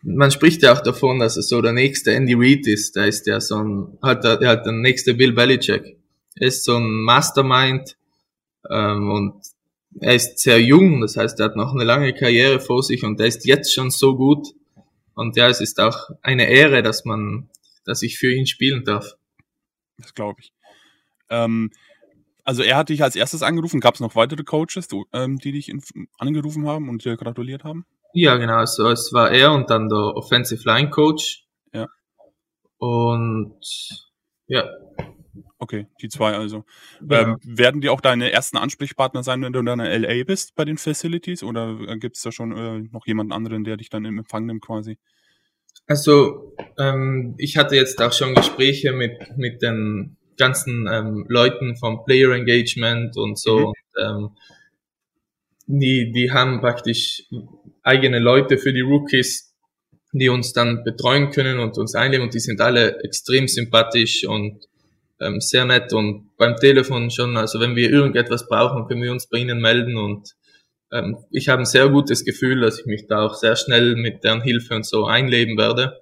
man 0.03 0.29
spricht 0.29 0.61
ja 0.61 0.73
auch 0.73 0.81
davon, 0.81 1.19
dass 1.19 1.37
er 1.37 1.43
so 1.43 1.61
der 1.61 1.73
nächste 1.73 2.13
Andy 2.13 2.35
Reid 2.35 2.67
ist. 2.67 2.95
Der 2.95 3.07
ist 3.07 3.25
ja 3.25 3.39
so 3.39 3.55
ein, 3.57 3.97
halt, 4.03 4.23
der, 4.23 4.39
halt 4.41 4.65
der 4.65 4.73
nächste 4.73 5.13
Bill 5.15 5.31
Belichick. 5.31 5.97
Er 6.35 6.47
ist 6.47 6.65
so 6.65 6.75
ein 6.75 7.01
Mastermind 7.01 7.95
ähm, 8.69 9.11
und 9.11 9.41
er 9.99 10.15
ist 10.15 10.39
sehr 10.39 10.61
jung, 10.61 11.01
das 11.01 11.17
heißt, 11.17 11.39
er 11.39 11.45
hat 11.45 11.55
noch 11.55 11.73
eine 11.73 11.83
lange 11.83 12.13
Karriere 12.13 12.59
vor 12.59 12.81
sich 12.83 13.03
und 13.03 13.19
er 13.19 13.27
ist 13.27 13.45
jetzt 13.45 13.73
schon 13.73 13.89
so 13.89 14.15
gut. 14.15 14.47
Und 15.15 15.35
ja, 15.35 15.49
es 15.49 15.59
ist 15.59 15.79
auch 15.79 16.09
eine 16.21 16.49
Ehre, 16.49 16.81
dass 16.83 17.03
man, 17.03 17.49
dass 17.85 18.01
ich 18.01 18.17
für 18.17 18.33
ihn 18.33 18.47
spielen 18.47 18.85
darf. 18.85 19.15
Das 19.97 20.13
glaube 20.13 20.39
ich. 20.41 20.53
Ähm, 21.29 21.71
Also 22.43 22.63
er 22.63 22.77
hat 22.77 22.89
dich 22.89 23.03
als 23.03 23.15
erstes 23.15 23.43
angerufen. 23.43 23.79
Gab 23.79 23.95
es 23.95 23.99
noch 23.99 24.15
weitere 24.15 24.43
Coaches, 24.43 24.87
die, 24.87 25.03
ähm, 25.13 25.37
die 25.37 25.51
dich 25.51 25.73
angerufen 26.17 26.67
haben 26.67 26.89
und 26.89 27.05
dir 27.05 27.17
gratuliert 27.17 27.63
haben? 27.63 27.85
Ja, 28.13 28.37
genau. 28.37 28.55
Also 28.55 28.89
es 28.89 29.11
war 29.13 29.31
er 29.31 29.53
und 29.53 29.69
dann 29.69 29.87
der 29.87 30.15
Offensive 30.15 30.63
Line 30.65 30.89
Coach. 30.89 31.45
Ja. 31.73 31.87
Und 32.77 33.59
ja. 34.47 34.65
Okay, 35.59 35.87
die 36.01 36.09
zwei 36.09 36.33
also. 36.33 36.65
Ja. 37.07 37.21
Ähm, 37.21 37.37
werden 37.43 37.81
die 37.81 37.89
auch 37.89 38.01
deine 38.01 38.31
ersten 38.31 38.57
Ansprechpartner 38.57 39.23
sein, 39.23 39.41
wenn 39.43 39.53
du 39.53 39.61
dann 39.61 39.79
in 39.79 40.01
LA 40.01 40.23
bist 40.23 40.55
bei 40.55 40.65
den 40.65 40.77
Facilities? 40.77 41.43
Oder 41.43 41.97
gibt 41.97 42.17
es 42.17 42.23
da 42.23 42.31
schon 42.31 42.51
äh, 42.57 42.79
noch 42.91 43.05
jemanden 43.05 43.31
anderen, 43.31 43.63
der 43.63 43.77
dich 43.77 43.89
dann 43.89 44.03
im 44.05 44.17
Empfang 44.17 44.45
nimmt 44.45 44.65
quasi? 44.65 44.97
Also 45.87 46.55
ähm, 46.77 47.35
ich 47.37 47.57
hatte 47.57 47.75
jetzt 47.75 48.01
auch 48.01 48.13
schon 48.13 48.35
Gespräche 48.35 48.91
mit, 48.91 49.37
mit 49.37 49.61
den 49.61 50.17
ganzen 50.41 50.87
ähm, 50.91 51.25
Leuten 51.29 51.77
vom 51.77 52.03
Player 52.03 52.31
Engagement 52.31 53.15
und 53.15 53.37
so. 53.37 53.59
Mhm. 53.59 53.65
Und, 53.65 53.75
ähm, 54.03 54.29
die, 55.67 56.11
die 56.11 56.31
haben 56.31 56.59
praktisch 56.59 57.23
eigene 57.83 58.19
Leute 58.19 58.57
für 58.57 58.73
die 58.73 58.81
Rookies, 58.81 59.55
die 60.11 60.27
uns 60.27 60.51
dann 60.51 60.83
betreuen 60.83 61.29
können 61.29 61.59
und 61.59 61.77
uns 61.77 61.95
einnehmen 61.95 62.25
und 62.25 62.33
die 62.33 62.39
sind 62.39 62.59
alle 62.59 62.99
extrem 63.03 63.47
sympathisch 63.47 64.25
und 64.27 64.67
ähm, 65.21 65.39
sehr 65.39 65.65
nett 65.65 65.93
und 65.93 66.31
beim 66.37 66.57
Telefon 66.57 67.11
schon, 67.11 67.37
also 67.37 67.59
wenn 67.59 67.75
wir 67.75 67.89
irgendetwas 67.89 68.47
brauchen, 68.49 68.87
können 68.87 69.03
wir 69.03 69.11
uns 69.11 69.29
bei 69.29 69.37
ihnen 69.37 69.61
melden 69.61 69.95
und 69.97 70.35
ähm, 70.91 71.17
ich 71.29 71.47
habe 71.47 71.61
ein 71.61 71.65
sehr 71.65 71.87
gutes 71.89 72.25
Gefühl, 72.25 72.61
dass 72.61 72.79
ich 72.79 72.85
mich 72.85 73.07
da 73.07 73.25
auch 73.25 73.35
sehr 73.35 73.55
schnell 73.55 73.95
mit 73.95 74.23
deren 74.23 74.41
Hilfe 74.41 74.75
und 74.75 74.85
so 74.85 75.05
einleben 75.05 75.57
werde. 75.57 76.01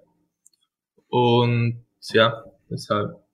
Und 1.10 1.86
ja, 2.13 2.43
deshalb. 2.69 3.28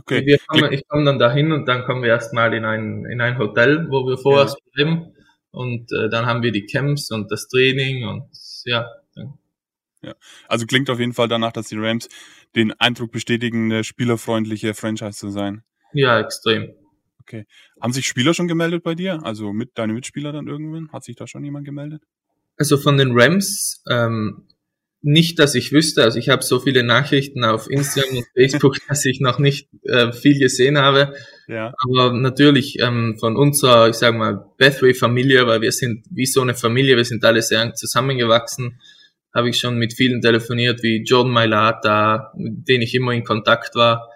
Okay. 0.00 0.38
Kommen, 0.46 0.72
ich 0.72 0.86
komme 0.88 1.04
dann 1.04 1.18
dahin 1.18 1.52
und 1.52 1.66
dann 1.66 1.84
kommen 1.84 2.02
wir 2.02 2.10
erstmal 2.10 2.52
in 2.54 2.64
ein, 2.64 3.04
in 3.06 3.20
ein 3.20 3.38
Hotel, 3.38 3.86
wo 3.90 4.06
wir 4.06 4.18
vorerst 4.18 4.58
bleiben. 4.72 5.14
Und 5.50 5.90
äh, 5.92 6.08
dann 6.08 6.26
haben 6.26 6.42
wir 6.42 6.52
die 6.52 6.66
Camps 6.66 7.10
und 7.10 7.30
das 7.32 7.48
Training 7.48 8.06
und 8.06 8.28
ja. 8.64 8.86
Dann, 9.14 9.38
Also 10.46 10.66
klingt 10.66 10.90
auf 10.90 11.00
jeden 11.00 11.14
Fall 11.14 11.28
danach, 11.28 11.52
dass 11.52 11.68
die 11.68 11.76
Rams 11.78 12.08
den 12.54 12.72
Eindruck 12.72 13.12
bestätigen, 13.12 13.72
eine 13.72 13.84
spielerfreundliche 13.84 14.74
Franchise 14.74 15.18
zu 15.18 15.30
sein. 15.30 15.62
ja, 15.92 16.20
extrem. 16.20 16.74
Haben 17.80 17.92
sich 17.92 18.06
Spieler 18.06 18.32
schon 18.32 18.48
gemeldet 18.48 18.82
bei 18.82 18.94
dir? 18.94 19.22
Also 19.22 19.52
mit 19.52 19.76
deine 19.76 19.92
Mitspieler 19.92 20.32
dann 20.32 20.46
irgendwann? 20.46 20.90
Hat 20.92 21.04
sich 21.04 21.16
da 21.16 21.26
schon 21.26 21.44
jemand 21.44 21.66
gemeldet? 21.66 22.02
Also 22.56 22.76
von 22.76 22.96
den 22.96 23.10
Rams, 23.12 23.84
ähm, 23.90 24.48
nicht, 25.00 25.38
dass 25.38 25.54
ich 25.54 25.72
wüsste, 25.72 26.02
also 26.02 26.18
ich 26.18 26.28
habe 26.28 26.42
so 26.42 26.58
viele 26.58 26.82
Nachrichten 26.82 27.44
auf 27.44 27.70
Instagram 27.70 28.16
und 28.18 28.26
Facebook, 28.34 28.76
dass 28.88 29.04
ich 29.04 29.20
noch 29.20 29.38
nicht 29.38 29.68
äh, 29.84 30.12
viel 30.12 30.38
gesehen 30.38 30.76
habe. 30.78 31.14
Ja. 31.46 31.72
Aber 31.88 32.12
natürlich 32.12 32.78
ähm, 32.80 33.16
von 33.18 33.36
unserer, 33.36 33.88
ich 33.88 33.96
sag 33.96 34.16
mal, 34.16 34.44
Bethway-Familie, 34.58 35.46
weil 35.46 35.60
wir 35.60 35.72
sind 35.72 36.04
wie 36.10 36.26
so 36.26 36.40
eine 36.42 36.54
Familie, 36.54 36.96
wir 36.96 37.04
sind 37.04 37.24
alle 37.24 37.42
sehr 37.42 37.62
eng 37.62 37.74
zusammengewachsen, 37.74 38.80
habe 39.34 39.50
ich 39.50 39.58
schon 39.58 39.78
mit 39.78 39.92
vielen 39.92 40.20
telefoniert, 40.20 40.82
wie 40.82 41.04
Jordan 41.04 41.32
Mailata, 41.32 42.32
mit 42.36 42.68
denen 42.68 42.82
ich 42.82 42.94
immer 42.94 43.12
in 43.12 43.24
Kontakt 43.24 43.74
war, 43.76 44.08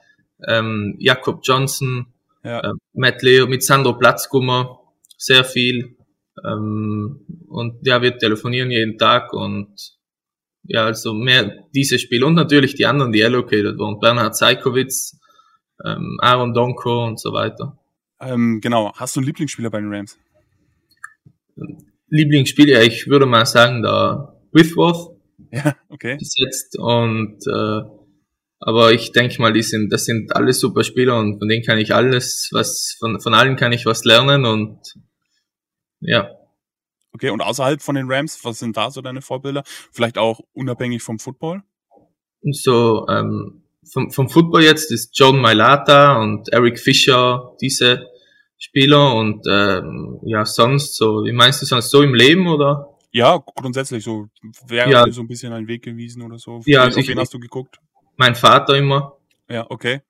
ähm, 0.49 0.97
Jakob 0.99 1.41
Johnson, 1.45 2.07
Ja. 2.45 2.61
äh, 2.61 2.73
Matt 2.95 3.23
Leo, 3.23 3.47
mit 3.47 3.63
Sandro 3.63 3.97
Platzgummer, 3.97 4.81
sehr 5.17 5.45
viel. 5.45 5.97
Ähm, 6.45 7.21
und 7.49 7.87
ja, 7.87 8.03
wir 8.03 8.19
telefonieren 8.19 8.71
jeden 8.73 8.99
Tag 8.99 9.33
und 9.33 9.69
ja, 10.65 10.85
also 10.85 11.15
mehr 11.15 11.65
diese 11.75 11.99
Spiele 11.99 12.27
und 12.27 12.35
natürlich 12.35 12.75
die 12.75 12.87
anderen, 12.87 13.13
die 13.13 13.25
allocated 13.25 13.79
wurden. 13.79 14.01
Bernhard 14.01 14.37
Seikowitz, 14.37 15.19
ähm, 15.85 16.19
Aaron 16.21 16.55
Donko 16.55 17.07
und 17.07 17.21
so 17.21 17.33
weiter. 17.33 17.79
Ähm, 18.21 18.61
genau. 18.61 18.93
Hast 18.95 19.17
du 19.17 19.21
einen 19.21 19.27
Lieblingsspieler 19.27 19.71
bei 19.71 19.81
den 19.81 19.93
Rams? 19.93 20.19
Lieblingsspieler, 22.09 22.83
ich 22.83 23.09
würde 23.09 23.27
mal 23.27 23.47
sagen, 23.47 23.83
der 23.83 24.41
Withworth 24.53 25.17
Ja, 25.51 25.75
okay. 25.89 26.17
bis 26.19 26.35
jetzt 26.37 26.79
und 26.79 27.39
äh, 27.47 27.83
aber 28.65 28.93
ich 28.93 29.11
denke 29.11 29.43
mal, 29.43 29.53
die 29.53 29.63
sind, 29.63 29.93
das 29.93 30.05
sind 30.05 30.37
alles 30.37 30.61
super 30.61 30.85
Spieler 30.85 31.19
und 31.19 31.39
von 31.39 31.49
denen 31.49 31.65
kann 31.65 31.79
ich 31.79 31.95
alles, 31.95 32.49
was 32.53 32.97
von, 32.99 33.21
von 33.21 33.35
allen 33.35 33.57
kann 33.57 33.73
ich 33.73 33.87
was 33.87 34.05
lernen 34.05 34.47
und 34.47 34.79
ja, 36.01 36.31
Okay, 37.15 37.31
und 37.31 37.43
außerhalb 37.43 37.83
von 37.83 37.95
den 37.95 38.11
Rams, 38.11 38.43
was 38.45 38.59
sind 38.59 38.77
da 38.77 38.91
so 38.91 39.03
deine 39.03 39.21
Vorbilder? 39.23 39.63
Vielleicht 39.93 40.17
auch 40.19 40.41
unabhängig 40.55 41.03
vom 41.03 41.19
Football? 41.19 41.63
So 42.51 43.07
ähm, 43.09 43.63
vom, 43.91 44.11
vom 44.11 44.29
Football 44.29 44.63
jetzt 44.65 44.91
ist 44.91 45.11
John 45.19 45.41
Mailata 45.41 46.21
und 46.21 46.49
Eric 46.53 46.79
Fischer 46.79 47.55
diese 47.61 48.07
Spieler 48.59 49.15
und 49.15 49.45
ähm, 49.51 50.21
ja 50.25 50.45
sonst 50.47 50.97
so, 50.97 51.25
wie 51.25 51.33
meinst 51.33 51.61
du 51.63 51.67
sonst 51.67 51.91
so 51.91 52.03
im 52.03 52.15
Leben 52.15 52.47
oder? 52.47 52.89
Ja, 53.11 53.37
grundsätzlich 53.37 54.03
so. 54.05 54.29
Wer 54.67 54.89
Ja. 54.89 55.01
hat 55.01 55.09
dir 55.09 55.13
so 55.13 55.21
ein 55.21 55.29
bisschen 55.29 55.53
einen 55.53 55.69
Weg 55.69 55.83
gewiesen 55.83 56.23
oder 56.23 56.39
so? 56.39 56.63
Ja, 56.65 56.81
Auf 56.81 56.97
also 56.97 57.07
wen 57.07 57.19
hast 57.19 57.35
du 57.35 57.39
geguckt? 57.41 57.79
Mein 58.17 58.35
Vater 58.35 58.77
immer 58.79 59.19
Ja, 59.51 59.67
okay. 59.69 60.01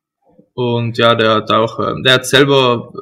und 0.55 0.97
ja, 0.99 1.15
der 1.15 1.35
hat 1.37 1.51
auch, 1.51 1.81
ähm, 1.81 2.03
der 2.05 2.15
hat 2.15 2.27
selber 2.27 2.93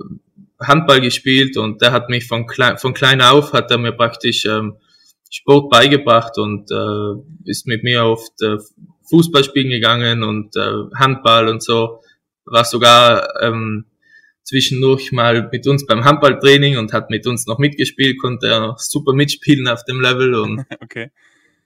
Handball 0.61 1.00
gespielt 1.00 1.57
und 1.57 1.81
der 1.83 1.93
hat 1.93 2.09
mich 2.09 2.26
von 2.26 2.47
klein, 2.47 2.79
von 2.79 2.95
klein 2.95 3.21
auf 3.23 3.52
hat 3.52 3.71
er 3.71 3.79
mir 3.79 3.93
praktisch 3.93 4.45
ähm, 4.45 4.76
Sport 5.31 5.71
beigebracht 5.71 6.38
und 6.38 6.71
äh, 6.71 7.50
ist 7.50 7.67
mit 7.67 7.83
mir 7.85 8.05
oft 8.05 8.33
äh, 8.43 8.57
Fußball 9.09 9.45
spielen 9.45 9.71
gegangen 9.71 10.23
und 10.23 10.57
äh, 10.57 10.85
Handball 10.97 11.49
und 11.49 11.62
so. 11.62 12.00
War 12.45 12.64
sogar 12.64 13.40
ähm, 13.43 13.87
zwischendurch 14.43 15.12
mal 15.12 15.49
mit 15.52 15.67
uns 15.67 15.87
beim 15.87 16.05
Handballtraining 16.05 16.76
und 16.79 16.93
hat 16.93 17.11
mit 17.11 17.26
uns 17.26 17.47
noch 17.47 17.59
mitgespielt, 17.59 18.19
konnte 18.21 18.49
er 18.49 18.61
noch 18.61 18.79
super 18.79 19.12
mitspielen 19.12 19.69
auf 19.69 19.85
dem 19.85 20.00
Level 20.00 20.35
und, 20.35 20.64
Okay. 20.83 21.11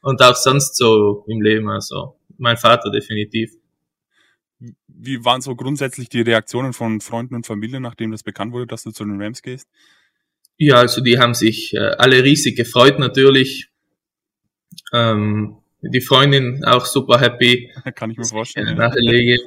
und 0.02 0.22
auch 0.22 0.36
sonst 0.36 0.76
so 0.76 1.24
im 1.26 1.40
Leben. 1.40 1.68
Also 1.68 2.16
mein 2.36 2.56
Vater 2.56 2.90
definitiv. 2.90 3.52
Wie 4.96 5.24
waren 5.24 5.40
so 5.40 5.56
grundsätzlich 5.56 6.08
die 6.08 6.20
Reaktionen 6.20 6.72
von 6.72 7.00
Freunden 7.00 7.34
und 7.34 7.46
Familie, 7.46 7.80
nachdem 7.80 8.12
das 8.12 8.22
bekannt 8.22 8.52
wurde, 8.52 8.66
dass 8.66 8.84
du 8.84 8.90
zu 8.90 9.04
den 9.04 9.20
Rams 9.20 9.42
gehst? 9.42 9.68
Ja, 10.56 10.76
also 10.76 11.00
die 11.00 11.18
haben 11.18 11.34
sich 11.34 11.74
äh, 11.74 11.78
alle 11.78 12.22
riesig 12.22 12.56
gefreut 12.56 12.98
natürlich. 12.98 13.68
Ähm, 14.92 15.56
die 15.82 16.00
Freundin 16.00 16.64
auch 16.64 16.86
super 16.86 17.20
happy. 17.20 17.70
Kann 17.94 18.10
ich 18.10 18.18
mir 18.18 18.24
vorstellen. 18.24 18.78
gehen. 19.26 19.40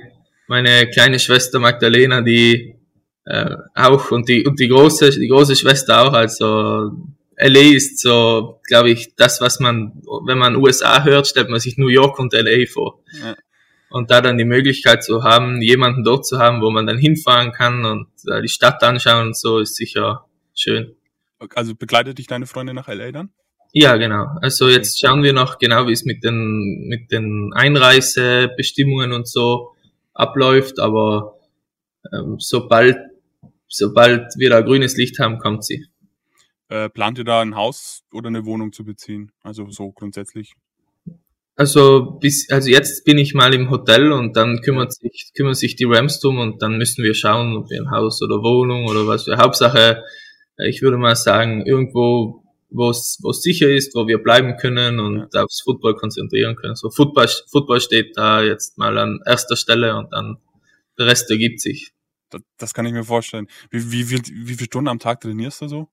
Meine 0.48 0.90
kleine 0.90 1.20
Schwester 1.20 1.60
Magdalena, 1.60 2.22
die 2.22 2.76
äh, 3.26 3.56
auch 3.76 4.12
und 4.12 4.30
die 4.30 4.46
und 4.46 4.60
die 4.60 4.68
große 4.68 5.12
die 5.12 5.28
große 5.28 5.56
Schwester 5.56 6.02
auch. 6.02 6.14
Also 6.14 6.92
LA 7.38 7.76
ist 7.76 8.00
so, 8.00 8.60
glaube 8.68 8.90
ich, 8.90 9.16
das, 9.16 9.42
was 9.42 9.60
man, 9.60 10.02
wenn 10.26 10.38
man 10.38 10.56
USA 10.56 11.04
hört, 11.04 11.28
stellt 11.28 11.50
man 11.50 11.60
sich 11.60 11.78
New 11.78 11.90
York 11.90 12.18
und 12.18 12.34
LA 12.34 12.66
vor. 12.66 13.04
Ja. 13.22 13.36
Und 13.90 14.12
da 14.12 14.22
dann 14.22 14.38
die 14.38 14.46
Möglichkeit 14.46 15.04
zu 15.04 15.24
haben, 15.24 15.62
jemanden 15.62 16.04
dort 16.04 16.26
zu 16.26 16.40
haben, 16.40 16.62
wo 16.62 16.70
man 16.70 16.86
dann 16.86 16.98
hinfahren 16.98 17.52
kann 17.52 17.86
und 17.86 18.08
äh, 18.30 18.42
die 18.42 18.50
Stadt 18.50 18.84
anschauen 18.84 19.28
und 19.28 19.38
so, 19.38 19.60
ist 19.60 19.76
sicher 19.76 20.26
schön. 20.54 20.96
Also 21.56 21.76
begleitet 21.76 22.18
dich 22.18 22.28
deine 22.28 22.48
Freundin 22.48 22.76
nach 22.76 22.88
LA 22.88 23.12
dann? 23.12 23.30
Ja, 23.72 23.96
genau. 23.98 24.26
Also 24.42 24.70
jetzt 24.70 25.00
schauen 25.00 25.24
wir 25.24 25.34
noch 25.34 25.60
genau, 25.60 25.88
wie 25.88 25.92
es 25.92 26.04
mit 26.04 26.24
den, 26.24 26.88
mit 26.88 27.12
den 27.12 27.52
Einreisebestimmungen 27.54 29.14
und 29.14 29.28
so 29.28 29.74
abläuft, 30.14 30.80
aber 30.80 31.38
ähm, 32.12 32.38
sobald, 32.40 32.98
sobald 33.68 34.34
wir 34.38 34.50
da 34.50 34.62
grünes 34.62 34.98
Licht 34.98 35.20
haben, 35.20 35.38
kommt 35.38 35.64
sie. 35.64 35.86
Äh, 36.70 36.90
plant 36.90 37.18
ihr 37.20 37.24
da 37.24 37.42
ein 37.42 37.56
Haus 37.56 38.04
oder 38.12 38.28
eine 38.28 38.46
Wohnung 38.46 38.74
zu 38.74 38.84
beziehen? 38.84 39.32
Also 39.44 39.70
so 39.70 39.92
grundsätzlich. 39.92 40.56
Also 41.60 42.20
bis, 42.22 42.52
also 42.52 42.70
jetzt 42.70 43.04
bin 43.04 43.18
ich 43.18 43.34
mal 43.34 43.52
im 43.52 43.72
Hotel 43.72 44.12
und 44.12 44.38
dann 44.38 44.62
kümmert 44.62 44.94
sich, 44.94 45.32
kümmern 45.36 45.56
sich 45.56 45.76
die 45.76 45.86
Rams 45.86 46.20
drum 46.20 46.38
und 46.38 46.62
dann 46.62 46.78
müssen 46.78 47.04
wir 47.04 47.16
schauen, 47.16 47.58
ob 47.58 47.72
wir 47.72 47.82
ein 47.82 47.90
Haus 47.90 48.22
oder 48.22 48.36
Wohnung 48.44 48.86
oder 48.86 49.08
was 49.08 49.26
wir. 49.26 49.38
Hauptsache, 49.38 50.04
äh, 50.58 50.70
ich 50.70 50.84
würde 50.84 50.98
mal 50.98 51.16
sagen, 51.16 51.66
irgendwo, 51.66 52.44
wo 52.70 52.92
es, 52.92 53.18
wo 53.24 53.32
es 53.32 53.42
sicher 53.42 53.70
ist, 53.70 53.96
wo 53.96 54.08
wir 54.08 54.22
bleiben 54.22 54.58
können 54.58 55.00
und 55.00 55.36
aufs 55.36 55.62
Football 55.62 55.96
konzentrieren 55.96 56.56
können. 56.56 56.76
So 56.76 56.92
Football, 56.92 57.28
Football 57.50 57.82
steht 57.82 58.16
da 58.16 58.44
jetzt 58.44 58.78
mal 58.78 58.96
an 59.00 59.20
erster 59.26 59.56
Stelle 59.56 59.98
und 59.98 60.14
dann 60.14 60.38
der 61.00 61.08
Rest 61.08 61.32
ergibt 61.32 61.60
sich. 61.60 61.92
Das, 62.30 62.42
das 62.60 62.74
kann 62.76 62.86
ich 62.86 62.94
mir 62.94 63.04
vorstellen. 63.04 63.48
Wie, 63.72 63.92
wie, 63.92 64.12
wie, 64.12 64.22
wie 64.48 64.54
viele 64.54 64.66
Stunden 64.66 64.90
am 64.90 65.00
Tag 65.00 65.22
trainierst 65.22 65.64
du 65.64 65.68
so? 65.68 65.88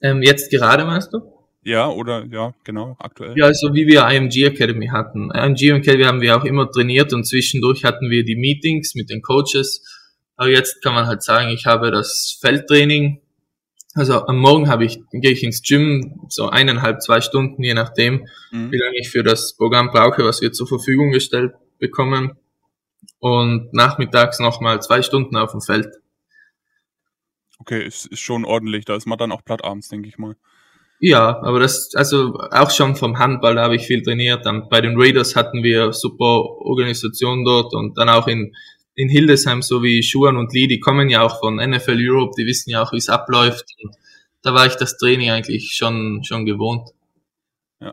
Ähm, 0.00 0.22
jetzt 0.22 0.48
gerade 0.48 0.84
meinst 0.84 1.12
du? 1.12 1.35
Ja, 1.66 1.88
oder 1.88 2.24
ja, 2.30 2.54
genau, 2.62 2.94
aktuell. 3.00 3.34
Ja, 3.36 3.46
also 3.46 3.74
wie 3.74 3.88
wir 3.88 4.06
IMG 4.08 4.44
Academy 4.44 4.86
hatten. 4.86 5.32
IMG 5.32 5.72
Academy 5.72 6.04
haben 6.04 6.20
wir 6.20 6.36
auch 6.36 6.44
immer 6.44 6.70
trainiert 6.70 7.12
und 7.12 7.24
zwischendurch 7.24 7.82
hatten 7.82 8.08
wir 8.08 8.24
die 8.24 8.36
Meetings 8.36 8.94
mit 8.94 9.10
den 9.10 9.20
Coaches. 9.20 9.82
Aber 10.36 10.48
jetzt 10.48 10.80
kann 10.80 10.94
man 10.94 11.08
halt 11.08 11.24
sagen, 11.24 11.48
ich 11.50 11.66
habe 11.66 11.90
das 11.90 12.38
Feldtraining. 12.40 13.20
Also 13.94 14.24
am 14.26 14.38
Morgen 14.38 14.68
habe 14.68 14.84
ich, 14.84 15.00
gehe 15.10 15.32
ich 15.32 15.42
ins 15.42 15.60
Gym, 15.60 16.26
so 16.28 16.48
eineinhalb, 16.48 17.02
zwei 17.02 17.20
Stunden, 17.20 17.60
je 17.64 17.74
nachdem, 17.74 18.28
Mhm. 18.52 18.70
wie 18.70 18.78
lange 18.78 18.98
ich 19.00 19.10
für 19.10 19.24
das 19.24 19.56
Programm 19.56 19.90
brauche, 19.90 20.24
was 20.24 20.40
wir 20.42 20.52
zur 20.52 20.68
Verfügung 20.68 21.10
gestellt 21.10 21.52
bekommen. 21.80 22.38
Und 23.18 23.72
nachmittags 23.72 24.38
nochmal 24.38 24.80
zwei 24.82 25.02
Stunden 25.02 25.36
auf 25.36 25.50
dem 25.50 25.62
Feld. 25.62 25.88
Okay, 27.58 27.84
ist, 27.84 28.06
ist 28.06 28.20
schon 28.20 28.44
ordentlich. 28.44 28.84
Da 28.84 28.94
ist 28.94 29.06
man 29.06 29.18
dann 29.18 29.32
auch 29.32 29.44
platt 29.44 29.64
abends, 29.64 29.88
denke 29.88 30.08
ich 30.08 30.16
mal. 30.16 30.36
Ja, 30.98 31.42
aber 31.42 31.60
das, 31.60 31.90
also 31.94 32.38
auch 32.50 32.70
schon 32.70 32.96
vom 32.96 33.18
Handball, 33.18 33.58
habe 33.60 33.76
ich 33.76 33.86
viel 33.86 34.02
trainiert. 34.02 34.46
Dann 34.46 34.68
bei 34.68 34.80
den 34.80 34.98
Raiders 34.98 35.36
hatten 35.36 35.62
wir 35.62 35.92
super 35.92 36.24
Organisation 36.24 37.44
dort 37.44 37.74
und 37.74 37.98
dann 37.98 38.08
auch 38.08 38.26
in, 38.28 38.54
in 38.94 39.08
Hildesheim, 39.08 39.60
so 39.60 39.82
wie 39.82 40.02
Schuan 40.02 40.36
und 40.36 40.52
Lee, 40.54 40.66
die 40.66 40.80
kommen 40.80 41.10
ja 41.10 41.20
auch 41.22 41.38
von 41.40 41.56
NFL 41.56 41.98
Europe, 41.98 42.32
die 42.38 42.46
wissen 42.46 42.70
ja 42.70 42.82
auch, 42.82 42.92
wie 42.92 42.96
es 42.96 43.10
abläuft. 43.10 43.64
Und 43.82 43.94
da 44.42 44.54
war 44.54 44.66
ich 44.66 44.76
das 44.76 44.96
Training 44.96 45.30
eigentlich 45.30 45.74
schon, 45.76 46.22
schon 46.24 46.46
gewohnt. 46.46 46.88
Ja. 47.78 47.92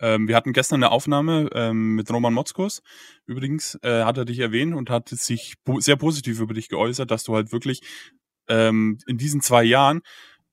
Ähm, 0.00 0.26
wir 0.26 0.34
hatten 0.34 0.52
gestern 0.52 0.82
eine 0.82 0.90
Aufnahme 0.90 1.50
ähm, 1.52 1.94
mit 1.94 2.10
Roman 2.10 2.34
Motzkos. 2.34 2.82
Übrigens 3.26 3.78
äh, 3.82 4.02
hat 4.02 4.18
er 4.18 4.24
dich 4.24 4.40
erwähnt 4.40 4.74
und 4.74 4.90
hat 4.90 5.08
sich 5.10 5.54
sehr 5.78 5.96
positiv 5.96 6.40
über 6.40 6.54
dich 6.54 6.68
geäußert, 6.68 7.12
dass 7.12 7.22
du 7.22 7.36
halt 7.36 7.52
wirklich 7.52 7.82
ähm, 8.48 8.98
in 9.06 9.18
diesen 9.18 9.40
zwei 9.40 9.62
Jahren 9.62 10.00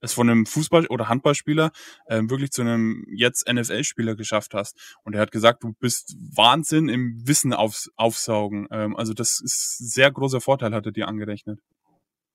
es 0.01 0.13
von 0.13 0.30
einem 0.30 0.46
Fußball- 0.46 0.88
oder 0.88 1.10
Handballspieler 1.10 1.72
ähm, 2.10 2.30
wirklich 2.30 2.51
zu 2.51 2.62
einem 2.62 3.06
jetzt 3.10 3.51
NFL-Spieler 3.51 4.16
geschafft 4.16 4.54
hast. 4.54 4.98
Und 5.04 5.16
er 5.16 5.22
hat 5.22 5.32
gesagt, 5.32 5.63
du 5.63 5.74
bist 5.80 6.16
Wahnsinn 6.36 6.89
im 6.89 7.27
Wissen 7.27 7.54
aufs, 7.54 7.89
aufsaugen. 7.96 8.68
Ähm, 8.72 8.96
also 8.96 9.13
das 9.13 9.42
ist 9.44 9.77
sehr 9.77 10.12
großer 10.12 10.42
Vorteil, 10.42 10.74
hat 10.74 10.86
er 10.86 10.92
dir 10.92 11.08
angerechnet. 11.08 11.60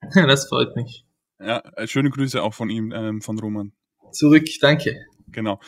das 0.15 0.49
freut 0.49 0.75
mich. 0.77 1.05
Ja, 1.41 1.59
äh, 1.77 1.87
schöne 1.87 2.11
Grüße 2.11 2.43
auch 2.43 2.55
von 2.55 2.71
ihm, 2.71 2.93
ähm, 2.93 3.21
von 3.21 3.39
Roman. 3.39 3.73
Zurück, 4.13 4.45
danke. 4.61 5.07
Genau. 5.29 5.61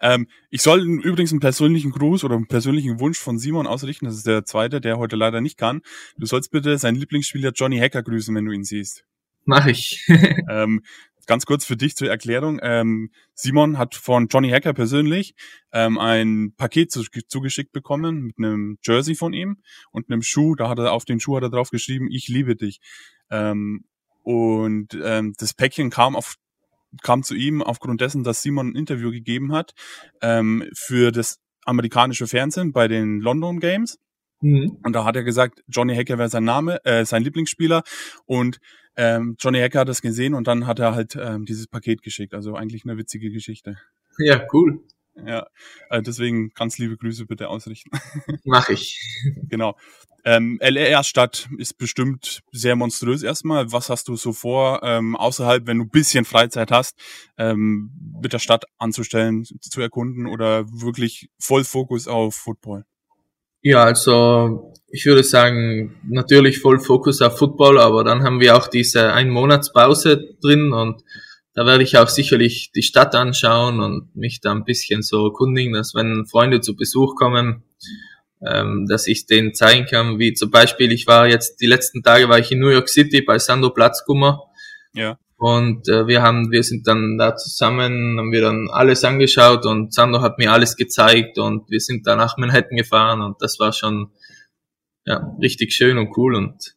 Ähm, 0.00 0.26
ich 0.50 0.62
soll 0.62 0.80
übrigens 0.80 1.30
einen 1.30 1.40
persönlichen 1.40 1.92
Gruß 1.92 2.24
oder 2.24 2.34
einen 2.34 2.48
persönlichen 2.48 2.98
Wunsch 2.98 3.18
von 3.18 3.38
Simon 3.38 3.66
ausrichten. 3.66 4.06
Das 4.06 4.16
ist 4.16 4.26
der 4.26 4.44
zweite, 4.44 4.80
der 4.80 4.98
heute 4.98 5.16
leider 5.16 5.40
nicht 5.40 5.56
kann. 5.56 5.82
Du 6.18 6.26
sollst 6.26 6.50
bitte 6.50 6.76
seinen 6.78 6.96
Lieblingsspieler 6.96 7.52
Johnny 7.54 7.78
Hacker 7.78 8.02
grüßen, 8.02 8.34
wenn 8.34 8.44
du 8.44 8.52
ihn 8.52 8.64
siehst. 8.64 9.04
Mach 9.44 9.66
ich. 9.66 10.04
ähm, 10.50 10.82
ganz 11.26 11.46
kurz 11.46 11.64
für 11.64 11.76
dich 11.76 11.96
zur 11.96 12.08
Erklärung. 12.08 12.58
Ähm, 12.62 13.10
Simon 13.34 13.78
hat 13.78 13.94
von 13.94 14.28
Johnny 14.28 14.50
Hacker 14.50 14.72
persönlich 14.72 15.34
ähm, 15.72 15.98
ein 15.98 16.54
Paket 16.56 16.90
zu, 16.90 17.02
zugeschickt 17.02 17.72
bekommen 17.72 18.22
mit 18.22 18.38
einem 18.38 18.78
Jersey 18.82 19.14
von 19.14 19.32
ihm 19.32 19.58
und 19.90 20.10
einem 20.10 20.22
Schuh. 20.22 20.54
Da 20.54 20.68
hat 20.68 20.78
er 20.78 20.92
auf 20.92 21.04
den 21.04 21.20
Schuh 21.20 21.36
hat 21.36 21.42
er 21.42 21.50
drauf 21.50 21.70
geschrieben, 21.70 22.08
ich 22.10 22.28
liebe 22.28 22.56
dich. 22.56 22.80
Ähm, 23.30 23.84
und 24.22 24.96
ähm, 25.02 25.34
das 25.38 25.54
Päckchen 25.54 25.90
kam 25.90 26.16
auf 26.16 26.36
kam 27.02 27.22
zu 27.22 27.34
ihm 27.34 27.62
aufgrund 27.62 28.02
dessen, 28.02 28.22
dass 28.22 28.42
Simon 28.42 28.68
ein 28.68 28.76
Interview 28.76 29.10
gegeben 29.10 29.52
hat 29.52 29.72
ähm, 30.20 30.68
für 30.74 31.10
das 31.10 31.40
amerikanische 31.64 32.26
Fernsehen 32.26 32.72
bei 32.72 32.86
den 32.86 33.20
London 33.20 33.60
Games. 33.60 33.98
Mhm. 34.40 34.78
Und 34.82 34.92
da 34.92 35.04
hat 35.04 35.16
er 35.16 35.22
gesagt, 35.22 35.62
Johnny 35.68 35.94
Hacker 35.94 36.18
wäre 36.18 36.28
sein 36.28 36.44
Name, 36.44 36.84
äh, 36.84 37.04
sein 37.04 37.22
Lieblingsspieler. 37.22 37.82
Und 38.26 38.58
ähm, 38.96 39.36
Johnny 39.38 39.60
Hacker 39.60 39.80
hat 39.80 39.88
das 39.88 40.02
gesehen 40.02 40.34
und 40.34 40.46
dann 40.46 40.66
hat 40.66 40.78
er 40.78 40.94
halt 40.94 41.16
ähm, 41.20 41.44
dieses 41.44 41.66
Paket 41.66 42.02
geschickt. 42.02 42.34
Also 42.34 42.54
eigentlich 42.54 42.84
eine 42.84 42.96
witzige 42.96 43.30
Geschichte. 43.30 43.76
Ja, 44.18 44.46
cool. 44.52 44.78
Ja, 45.26 45.46
äh, 45.88 46.02
deswegen 46.02 46.50
ganz 46.50 46.76
liebe 46.76 46.98
Grüße 46.98 47.24
bitte 47.24 47.48
ausrichten. 47.48 47.90
Mach 48.44 48.68
ich. 48.68 49.00
Genau. 49.48 49.74
Ähm, 50.24 50.58
LR-Stadt 50.60 51.48
ist 51.58 51.78
bestimmt 51.78 52.42
sehr 52.52 52.76
monströs 52.76 53.22
erstmal. 53.22 53.72
Was 53.72 53.90
hast 53.90 54.08
du 54.08 54.16
so 54.16 54.32
vor, 54.32 54.82
ähm, 54.82 55.16
außerhalb, 55.16 55.66
wenn 55.66 55.78
du 55.78 55.86
bisschen 55.86 56.24
Freizeit 56.24 56.70
hast, 56.70 56.98
ähm, 57.38 57.90
mit 58.22 58.32
der 58.32 58.38
Stadt 58.38 58.64
anzustellen, 58.78 59.44
zu 59.44 59.80
erkunden 59.80 60.26
oder 60.26 60.70
wirklich 60.70 61.28
voll 61.38 61.64
Fokus 61.64 62.06
auf 62.06 62.34
Football? 62.34 62.84
Ja, 63.62 63.84
also 63.84 64.71
ich 64.92 65.06
würde 65.06 65.24
sagen, 65.24 65.96
natürlich 66.06 66.60
voll 66.60 66.78
Fokus 66.78 67.22
auf 67.22 67.38
Football, 67.38 67.78
aber 67.78 68.04
dann 68.04 68.22
haben 68.22 68.40
wir 68.40 68.56
auch 68.56 68.68
diese 68.68 69.14
Einmonatspause 69.14 70.36
drin 70.42 70.74
und 70.74 71.02
da 71.54 71.64
werde 71.64 71.82
ich 71.82 71.96
auch 71.96 72.08
sicherlich 72.08 72.72
die 72.74 72.82
Stadt 72.82 73.14
anschauen 73.14 73.80
und 73.80 74.14
mich 74.14 74.40
da 74.42 74.52
ein 74.52 74.64
bisschen 74.64 75.02
so 75.02 75.26
erkundigen, 75.26 75.72
dass 75.72 75.94
wenn 75.94 76.26
Freunde 76.30 76.60
zu 76.60 76.76
Besuch 76.76 77.16
kommen, 77.16 77.62
ähm, 78.46 78.86
dass 78.86 79.06
ich 79.06 79.26
denen 79.26 79.54
zeigen 79.54 79.86
kann, 79.86 80.18
wie 80.18 80.34
zum 80.34 80.50
Beispiel, 80.50 80.92
ich 80.92 81.06
war 81.06 81.26
jetzt, 81.26 81.62
die 81.62 81.66
letzten 81.66 82.02
Tage 82.02 82.28
war 82.28 82.38
ich 82.38 82.52
in 82.52 82.58
New 82.58 82.68
York 82.68 82.88
City 82.88 83.22
bei 83.22 83.38
Sandro 83.38 83.70
Platzkummer. 83.70 84.42
Ja. 84.94 85.18
Und 85.38 85.88
äh, 85.88 86.06
wir 86.06 86.22
haben, 86.22 86.50
wir 86.50 86.62
sind 86.62 86.86
dann 86.86 87.16
da 87.18 87.34
zusammen, 87.34 88.18
haben 88.18 88.30
wir 88.30 88.42
dann 88.42 88.68
alles 88.70 89.04
angeschaut 89.04 89.64
und 89.64 89.94
Sandro 89.94 90.20
hat 90.20 90.38
mir 90.38 90.52
alles 90.52 90.76
gezeigt 90.76 91.38
und 91.38 91.70
wir 91.70 91.80
sind 91.80 92.06
dann 92.06 92.18
nach 92.18 92.36
Manhattan 92.36 92.76
gefahren 92.76 93.22
und 93.22 93.40
das 93.40 93.58
war 93.58 93.72
schon 93.72 94.10
ja, 95.04 95.36
richtig 95.40 95.72
schön 95.72 95.98
und 95.98 96.16
cool 96.16 96.34
und 96.34 96.76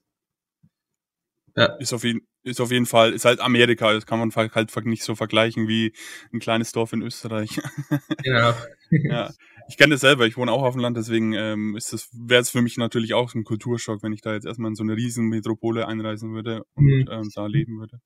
ja. 1.56 1.76
Ist 1.78 1.94
auf 1.94 2.04
jeden 2.04 2.28
ist 2.46 2.62
auf 2.62 2.72
jeden 2.72 2.86
Fall, 2.86 3.12
ist 3.14 3.26
halt 3.26 3.40
Amerika, 3.40 3.92
das 3.92 4.06
kann 4.06 4.20
man 4.20 4.32
halt 4.32 4.86
nicht 4.86 5.04
so 5.04 5.16
vergleichen 5.16 5.68
wie 5.68 5.94
ein 6.32 6.40
kleines 6.40 6.72
Dorf 6.72 6.94
in 6.94 7.02
Österreich. 7.02 7.60
Genau. 8.24 8.54
ja. 8.92 9.32
Ich 9.68 9.78
kenne 9.78 9.96
das 9.96 10.02
selber, 10.02 10.28
ich 10.28 10.38
wohne 10.38 10.52
auch 10.52 10.62
auf 10.62 10.76
dem 10.76 10.82
Land, 10.82 10.96
deswegen 10.96 11.34
ähm, 11.34 11.76
ist 11.76 11.92
das, 11.92 12.10
wäre 12.14 12.42
es 12.42 12.52
für 12.52 12.62
mich 12.62 12.78
natürlich 12.78 13.16
auch 13.16 13.34
ein 13.34 13.44
Kulturschock, 13.44 14.04
wenn 14.04 14.14
ich 14.14 14.22
da 14.22 14.34
jetzt 14.34 14.46
erstmal 14.46 14.70
in 14.70 14.76
so 14.76 14.84
eine 14.84 14.96
riesen 14.96 15.28
Metropole 15.28 15.88
einreisen 15.88 16.34
würde 16.34 16.64
und 16.76 16.86
mhm. 16.86 17.08
ähm, 17.10 17.32
da 17.34 17.48
leben 17.48 17.80
würde. 17.80 18.00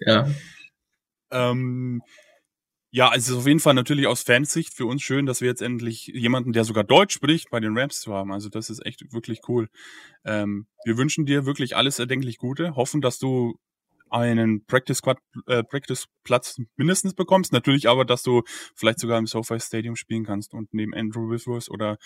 Ja. 0.00 0.26
Ähm, 1.30 2.00
ja, 2.94 3.10
es 3.12 3.28
ist 3.28 3.34
auf 3.34 3.48
jeden 3.48 3.58
Fall 3.58 3.74
natürlich 3.74 4.06
aus 4.06 4.22
Fansicht 4.22 4.72
für 4.72 4.86
uns 4.86 5.02
schön, 5.02 5.26
dass 5.26 5.40
wir 5.40 5.48
jetzt 5.48 5.62
endlich 5.62 6.06
jemanden, 6.06 6.52
der 6.52 6.62
sogar 6.62 6.84
Deutsch 6.84 7.12
spricht, 7.12 7.50
bei 7.50 7.58
den 7.58 7.76
Rams 7.76 8.00
zu 8.00 8.14
haben. 8.14 8.30
Also 8.30 8.48
das 8.48 8.70
ist 8.70 8.86
echt 8.86 9.12
wirklich 9.12 9.40
cool. 9.48 9.68
Ähm, 10.24 10.68
wir 10.84 10.96
wünschen 10.96 11.26
dir 11.26 11.44
wirklich 11.44 11.74
alles 11.74 11.98
erdenklich 11.98 12.38
Gute, 12.38 12.76
hoffen, 12.76 13.00
dass 13.00 13.18
du 13.18 13.58
einen 14.10 14.64
Practice 14.66 14.98
Squad 14.98 15.18
äh, 15.48 15.64
Practice 15.64 16.06
Platz 16.22 16.60
mindestens 16.76 17.14
bekommst. 17.14 17.52
Natürlich 17.52 17.88
aber, 17.88 18.04
dass 18.04 18.22
du 18.22 18.42
vielleicht 18.76 19.00
sogar 19.00 19.18
im 19.18 19.26
SoFi 19.26 19.58
Stadium 19.58 19.96
spielen 19.96 20.24
kannst 20.24 20.54
und 20.54 20.72
neben 20.72 20.94
Andrew 20.94 21.28
Withers 21.28 21.68
oder 21.68 21.98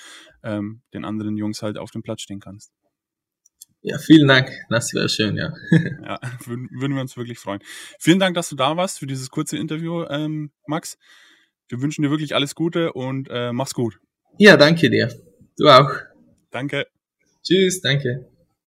ähm, 0.42 0.80
den 0.94 1.04
anderen 1.04 1.36
Jungs 1.36 1.60
halt 1.60 1.76
auf 1.76 1.90
dem 1.90 2.02
Platz 2.02 2.22
stehen 2.22 2.40
kannst. 2.40 2.72
Ja, 3.82 3.98
vielen 3.98 4.28
Dank. 4.28 4.50
Das 4.70 4.92
wäre 4.92 5.08
schön, 5.08 5.36
ja. 5.36 5.52
ja, 6.04 6.20
würden, 6.44 6.68
würden 6.72 6.94
wir 6.94 7.00
uns 7.00 7.16
wirklich 7.16 7.38
freuen. 7.38 7.60
Vielen 7.98 8.18
Dank, 8.18 8.34
dass 8.34 8.48
du 8.48 8.56
da 8.56 8.76
warst 8.76 8.98
für 8.98 9.06
dieses 9.06 9.30
kurze 9.30 9.56
Interview, 9.56 10.04
ähm, 10.08 10.50
Max. 10.66 10.98
Wir 11.68 11.80
wünschen 11.80 12.02
dir 12.02 12.10
wirklich 12.10 12.34
alles 12.34 12.54
Gute 12.54 12.92
und 12.92 13.28
äh, 13.30 13.52
mach's 13.52 13.74
gut. 13.74 14.00
Ja, 14.38 14.56
danke 14.56 14.90
dir. 14.90 15.12
Du 15.56 15.68
auch. 15.68 15.90
Danke. 16.50 16.86
Tschüss, 17.42 17.80
danke. 17.80 18.28